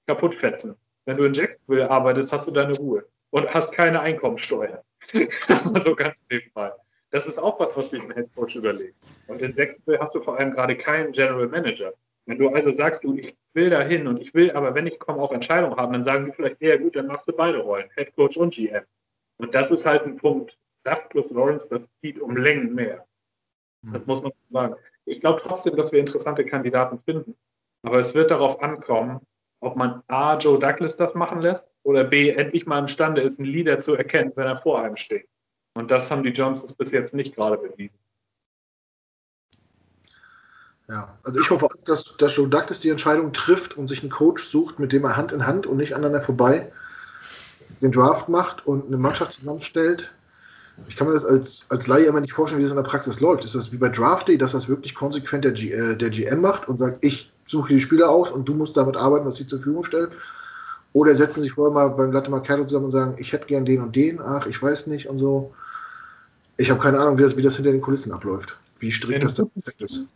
[0.06, 0.76] kaputt fetzen.
[1.06, 4.84] Wenn du in Jacksonville arbeitest, hast du deine Ruhe und hast keine Einkommensteuer.
[5.80, 6.72] so ganz nebenbei.
[7.14, 8.96] Das ist auch was, was sich ein Headcoach überlegt.
[9.28, 11.92] Und in Jacksonville hast du vor allem gerade keinen General Manager.
[12.26, 14.98] Wenn du also sagst, du, ich will da hin und ich will aber, wenn ich
[14.98, 17.88] komme, auch Entscheidungen haben, dann sagen die vielleicht, ja gut, dann machst du beide Rollen,
[17.94, 18.82] Headcoach und GM.
[19.36, 20.58] Und das ist halt ein Punkt.
[20.82, 23.06] Das plus Lawrence, das zieht um Längen mehr.
[23.92, 24.74] Das muss man sagen.
[25.04, 27.36] Ich glaube trotzdem, dass wir interessante Kandidaten finden.
[27.82, 29.20] Aber es wird darauf ankommen,
[29.60, 33.50] ob man A, Joe Douglas das machen lässt oder B, endlich mal imstande ist, einen
[33.50, 35.28] Leader zu erkennen, wenn er vor einem steht.
[35.74, 37.98] Und das haben die Johnsons bis jetzt nicht gerade bewiesen.
[40.88, 44.10] Ja, also ich hoffe auch, dass, dass Joe Douglas die Entscheidung trifft und sich einen
[44.10, 46.70] Coach sucht, mit dem er Hand in Hand und nicht aneinander vorbei
[47.82, 50.12] den Draft macht und eine Mannschaft zusammenstellt.
[50.88, 53.20] Ich kann mir das als, als Laie immer nicht vorstellen, wie das in der Praxis
[53.20, 53.44] läuft.
[53.44, 56.40] Ist das wie bei Draft Day, dass das wirklich konsequent der, G, äh, der GM
[56.40, 59.48] macht und sagt, ich suche die Spieler aus und du musst damit arbeiten, was ich
[59.48, 60.10] zur Verfügung stelle?
[60.92, 63.80] Oder setzen sich vorher mal beim Latte Macchiato zusammen und sagen, ich hätte gern den
[63.80, 65.54] und den, ach, ich weiß nicht und so.
[66.56, 68.58] Ich habe keine Ahnung, wie das, wie das hinter den Kulissen abläuft.
[68.78, 69.44] Wie strikt das da
[69.78, 70.06] ist.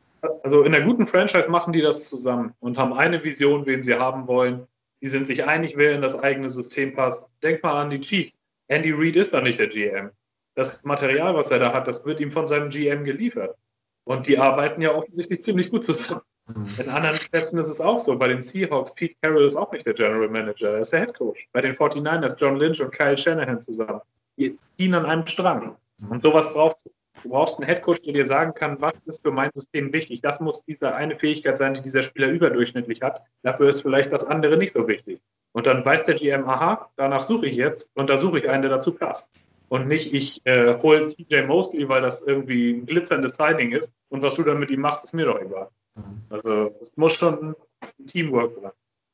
[0.42, 3.94] Also in der guten Franchise machen die das zusammen und haben eine Vision, wen sie
[3.94, 4.66] haben wollen.
[5.00, 7.28] Die sind sich einig, wer in das eigene System passt.
[7.42, 8.38] Denk mal an die Chiefs.
[8.66, 10.10] Andy Reid ist da nicht der GM.
[10.54, 13.56] Das Material, was er da hat, das wird ihm von seinem GM geliefert.
[14.04, 16.22] Und die arbeiten ja offensichtlich ziemlich gut zusammen.
[16.48, 16.66] Mhm.
[16.78, 18.16] In anderen Plätzen ist es auch so.
[18.16, 21.14] Bei den Seahawks, Pete Carroll ist auch nicht der General Manager, er ist der Head
[21.14, 21.48] Coach.
[21.52, 24.00] Bei den 49ers, John Lynch und Kyle Shanahan zusammen.
[24.36, 25.76] Die ziehen an einem Strang.
[26.08, 26.90] Und sowas brauchst du.
[27.22, 30.20] Du brauchst einen Headcoach, der dir sagen kann, was ist für mein System wichtig.
[30.20, 33.22] Das muss diese eine Fähigkeit sein, die dieser Spieler überdurchschnittlich hat.
[33.42, 35.20] Dafür ist vielleicht das andere nicht so wichtig.
[35.52, 38.62] Und dann weiß der GM, aha, danach suche ich jetzt und da suche ich einen,
[38.62, 39.30] der dazu passt.
[39.68, 44.22] Und nicht, ich äh, hole CJ Mosley, weil das irgendwie ein glitzerndes Signing ist und
[44.22, 45.68] was du dann mit ihm machst, ist mir doch egal.
[45.96, 46.22] Mhm.
[46.30, 48.70] Also es muss schon ein Teamwork sein.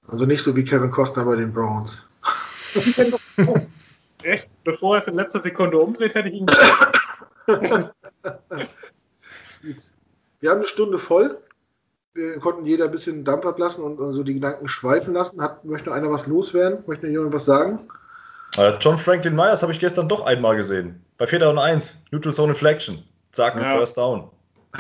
[0.07, 2.07] Also nicht so wie Kevin Costner bei den Browns.
[4.25, 4.49] Echt?
[4.65, 6.47] Bevor er es in letzter Sekunde umdreht, hätte ich ihn
[10.41, 11.39] Wir haben eine Stunde voll.
[12.15, 15.43] Wir konnten jeder ein bisschen Dampf ablassen und, und so die Gedanken schweifen lassen.
[15.43, 16.85] Hat, möchte noch einer was loswerden?
[16.87, 17.81] Möchte noch jemand was sagen?
[18.57, 21.05] Äh, John Franklin Myers habe ich gestern doch einmal gesehen.
[21.19, 21.97] Bei 4 und 1.
[22.11, 23.03] Neutral Zone Inflection.
[23.33, 23.77] Zack, ja.
[23.77, 24.31] First Down.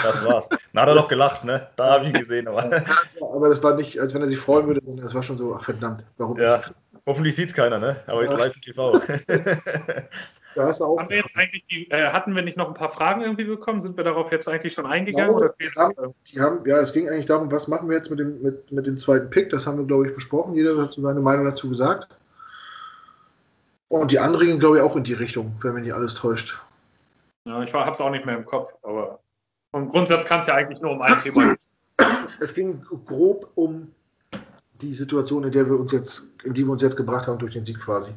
[0.02, 0.48] Das war's.
[0.48, 1.68] Dann hat er doch gelacht, ne?
[1.76, 2.48] Da habe ich ihn gesehen.
[2.48, 2.64] Aber.
[2.64, 5.54] aber das war nicht, als wenn er sich freuen würde, sondern das war schon so,
[5.54, 6.38] ach verdammt, warum?
[6.38, 6.62] Ja,
[7.06, 8.00] hoffentlich sieht es keiner, ne?
[8.06, 8.32] Aber ja.
[8.32, 9.00] ist live im TV.
[10.54, 12.74] Da hast du auch Haben wir jetzt eigentlich die, äh, hatten wir nicht noch ein
[12.74, 13.80] paar Fragen irgendwie bekommen?
[13.80, 15.36] Sind wir darauf jetzt eigentlich schon eingegangen?
[15.36, 18.20] Glaube, die, haben, die haben, ja, es ging eigentlich darum, was machen wir jetzt mit
[18.20, 19.50] dem, mit, mit dem zweiten Pick?
[19.50, 20.54] Das haben wir, glaube ich, besprochen.
[20.54, 22.08] Jeder hat seine Meinung dazu gesagt.
[23.88, 26.60] Und die anderen gingen, glaube ich, auch in die Richtung, wenn mich nicht alles täuscht.
[27.46, 29.20] Ja, ich habe es auch nicht mehr im Kopf, aber
[29.70, 31.58] vom Grundsatz kann es ja eigentlich nur um ein Thema gehen.
[32.40, 33.92] Es ging grob um
[34.80, 37.52] die Situation, in der wir uns jetzt, in die wir uns jetzt gebracht haben durch
[37.52, 38.10] den Sieg quasi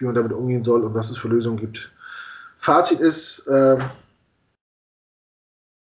[0.00, 1.92] wie man damit umgehen soll und was es für Lösungen gibt.
[2.56, 3.78] Fazit ist, äh,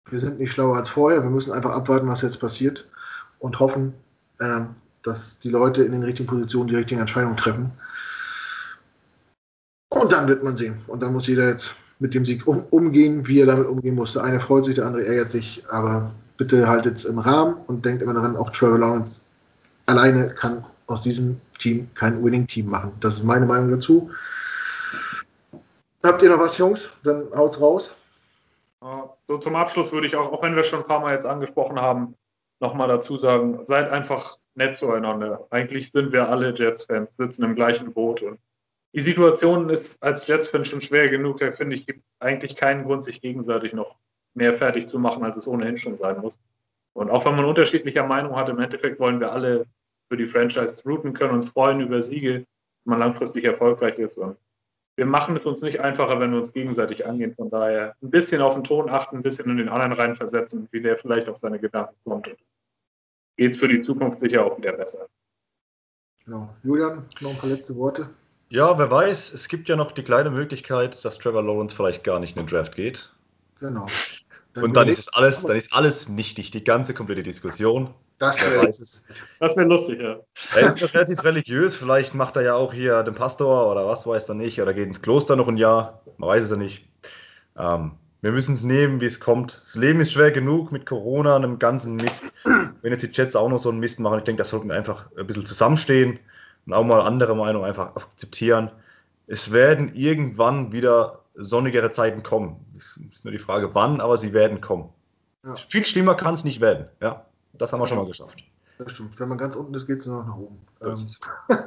[0.08, 1.22] wir sind nicht schlauer als vorher.
[1.22, 2.88] Wir müssen einfach abwarten, was jetzt passiert
[3.38, 3.94] und hoffen,
[4.38, 4.62] äh,
[5.02, 7.72] dass die Leute in den richtigen Positionen die richtigen Entscheidungen treffen.
[9.90, 10.78] Und dann wird man sehen.
[10.88, 14.14] Und dann muss jeder jetzt mit dem Sieg um, umgehen, wie er damit umgehen muss.
[14.14, 17.84] Der eine freut sich, der andere ärgert sich, aber bitte haltet es im Rahmen und
[17.84, 19.20] denkt immer daran, auch Trevor Lawrence
[19.90, 22.92] alleine kann aus diesem Team kein Winning-Team machen.
[23.00, 24.10] Das ist meine Meinung dazu.
[26.02, 26.90] Habt ihr noch was, Jungs?
[27.04, 27.94] Dann haut's raus.
[29.28, 31.78] So zum Abschluss würde ich auch, auch wenn wir schon ein paar Mal jetzt angesprochen
[31.78, 32.14] haben,
[32.60, 35.46] nochmal dazu sagen, seid einfach nett zueinander.
[35.50, 38.38] Eigentlich sind wir alle Jets-Fans, sitzen im gleichen Boot und
[38.92, 41.38] die Situation ist als Jets-Fan schon schwer genug.
[41.38, 43.96] Da finde ich, gibt eigentlich keinen Grund, sich gegenseitig noch
[44.34, 46.38] mehr fertig zu machen, als es ohnehin schon sein muss.
[46.92, 49.66] Und auch wenn man unterschiedlicher Meinung hat, im Endeffekt wollen wir alle
[50.10, 52.44] für die Franchise routen können, uns freuen über Siege,
[52.84, 54.18] wenn man langfristig erfolgreich ist.
[54.18, 54.36] Und
[54.96, 57.34] wir machen es uns nicht einfacher, wenn wir uns gegenseitig angehen.
[57.34, 60.80] Von daher ein bisschen auf den Ton achten, ein bisschen in den anderen reinversetzen, wie
[60.80, 62.28] der vielleicht auf seine Gedanken kommt.
[63.36, 65.06] Geht es für die Zukunft sicher auch wieder besser.
[66.24, 66.54] Genau.
[66.64, 68.10] Julian, noch ein paar letzte Worte.
[68.48, 72.18] Ja, wer weiß, es gibt ja noch die kleine Möglichkeit, dass Trevor Lawrence vielleicht gar
[72.18, 73.12] nicht in den Draft geht.
[73.60, 73.86] Genau.
[74.54, 77.94] Dann und dann ist es alles, dann ist alles nichtig, die ganze komplette Diskussion.
[78.20, 80.20] Das wäre Das wäre lustig, ja.
[80.54, 84.06] Er ist noch relativ religiös, vielleicht macht er ja auch hier den Pastor oder was
[84.06, 86.86] weiß er nicht, oder geht ins Kloster noch ein Jahr, man weiß es ja nicht.
[87.56, 89.62] Ähm, wir müssen es nehmen, wie es kommt.
[89.64, 92.34] Das Leben ist schwer genug mit Corona, einem ganzen Mist.
[92.44, 94.76] Wenn jetzt die Jets auch noch so einen Mist machen, ich denke, das sollten wir
[94.76, 96.18] einfach ein bisschen zusammenstehen
[96.66, 98.70] und auch mal andere Meinungen einfach akzeptieren.
[99.26, 102.66] es werden irgendwann wieder sonnigere Zeiten kommen.
[102.76, 104.90] Es ist nur die Frage, wann, aber sie werden kommen.
[105.42, 105.54] Ja.
[105.54, 106.88] Viel schlimmer kann es nicht werden.
[107.00, 108.44] Ja, das haben wir schon mal geschafft.
[108.78, 109.18] Das stimmt.
[109.20, 110.58] Wenn man ganz unten ist, geht es nur noch nach oben.
[110.82, 111.56] Ähm,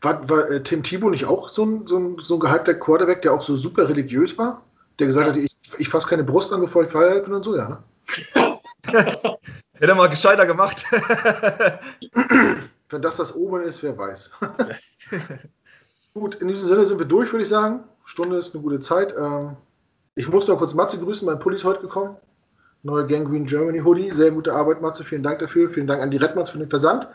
[0.00, 3.22] war, war äh, Tim Thibault nicht auch so ein, so, ein, so ein gehypter Quarterback,
[3.22, 4.62] der auch so super religiös war?
[4.98, 7.56] Der gesagt hat, ich, ich fasse keine Brust an, bevor ich Freiheit bin und so,
[7.56, 7.82] ja.
[8.86, 9.38] Hätte
[9.80, 10.86] er mal gescheiter gemacht.
[12.88, 14.30] Wenn das das Oben ist, wer weiß.
[16.14, 17.84] Gut, in diesem Sinne sind wir durch, würde ich sagen.
[18.04, 19.14] Stunde ist eine gute Zeit.
[19.18, 19.56] Ähm,
[20.14, 22.16] ich muss noch kurz Matze grüßen, mein Pulli ist heute gekommen.
[22.86, 24.12] Neue Gangrene Germany Hoodie.
[24.12, 25.02] Sehr gute Arbeit, Matze.
[25.02, 25.68] Vielen Dank dafür.
[25.68, 27.08] Vielen Dank an die Redmans für den Versand.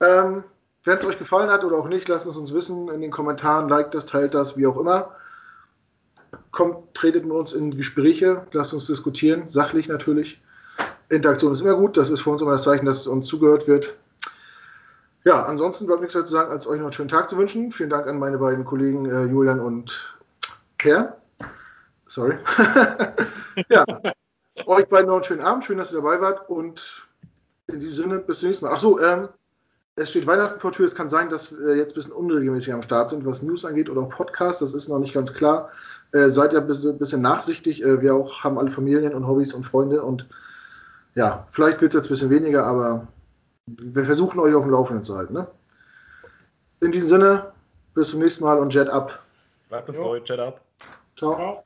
[0.00, 0.42] Ähm,
[0.84, 3.68] Wenn es euch gefallen hat oder auch nicht, lasst es uns wissen in den Kommentaren.
[3.68, 5.14] Liked das, teilt das, wie auch immer.
[6.50, 8.46] Kommt, tretet mit uns in Gespräche.
[8.52, 9.50] Lasst uns diskutieren.
[9.50, 10.40] Sachlich natürlich.
[11.10, 11.98] Interaktion ist immer gut.
[11.98, 13.98] Das ist für uns immer das Zeichen, dass uns zugehört wird.
[15.24, 17.70] Ja, ansonsten bleibt nichts mehr zu sagen, als euch noch einen schönen Tag zu wünschen.
[17.70, 20.18] Vielen Dank an meine beiden Kollegen äh, Julian und
[20.78, 21.18] Per.
[22.06, 22.38] Sorry.
[23.68, 23.84] ja,
[24.66, 25.64] euch beiden noch einen schönen Abend.
[25.64, 26.48] Schön, dass ihr dabei wart.
[26.48, 27.08] Und
[27.66, 28.72] in diesem Sinne, bis zum nächsten Mal.
[28.72, 29.28] Achso, ähm,
[29.96, 30.86] es steht Weihnachten vor Tür.
[30.86, 33.90] Es kann sein, dass wir jetzt ein bisschen unregelmäßig am Start sind, was News angeht
[33.90, 34.60] oder auch Podcasts.
[34.60, 35.70] Das ist noch nicht ganz klar.
[36.12, 37.84] Äh, seid ihr ein bisschen, bisschen nachsichtig.
[37.84, 40.02] Äh, wir auch haben alle Familien und Hobbys und Freunde.
[40.02, 40.28] Und
[41.14, 43.08] ja, vielleicht wird es jetzt ein bisschen weniger, aber
[43.66, 45.34] wir versuchen euch auf dem Laufenden zu halten.
[45.34, 45.46] Ne?
[46.80, 47.52] In diesem Sinne,
[47.94, 49.18] bis zum nächsten Mal und Jet up.
[49.68, 50.60] Bleibt uns treu, Jet up.
[51.16, 51.34] Ciao.
[51.34, 51.64] Ciao.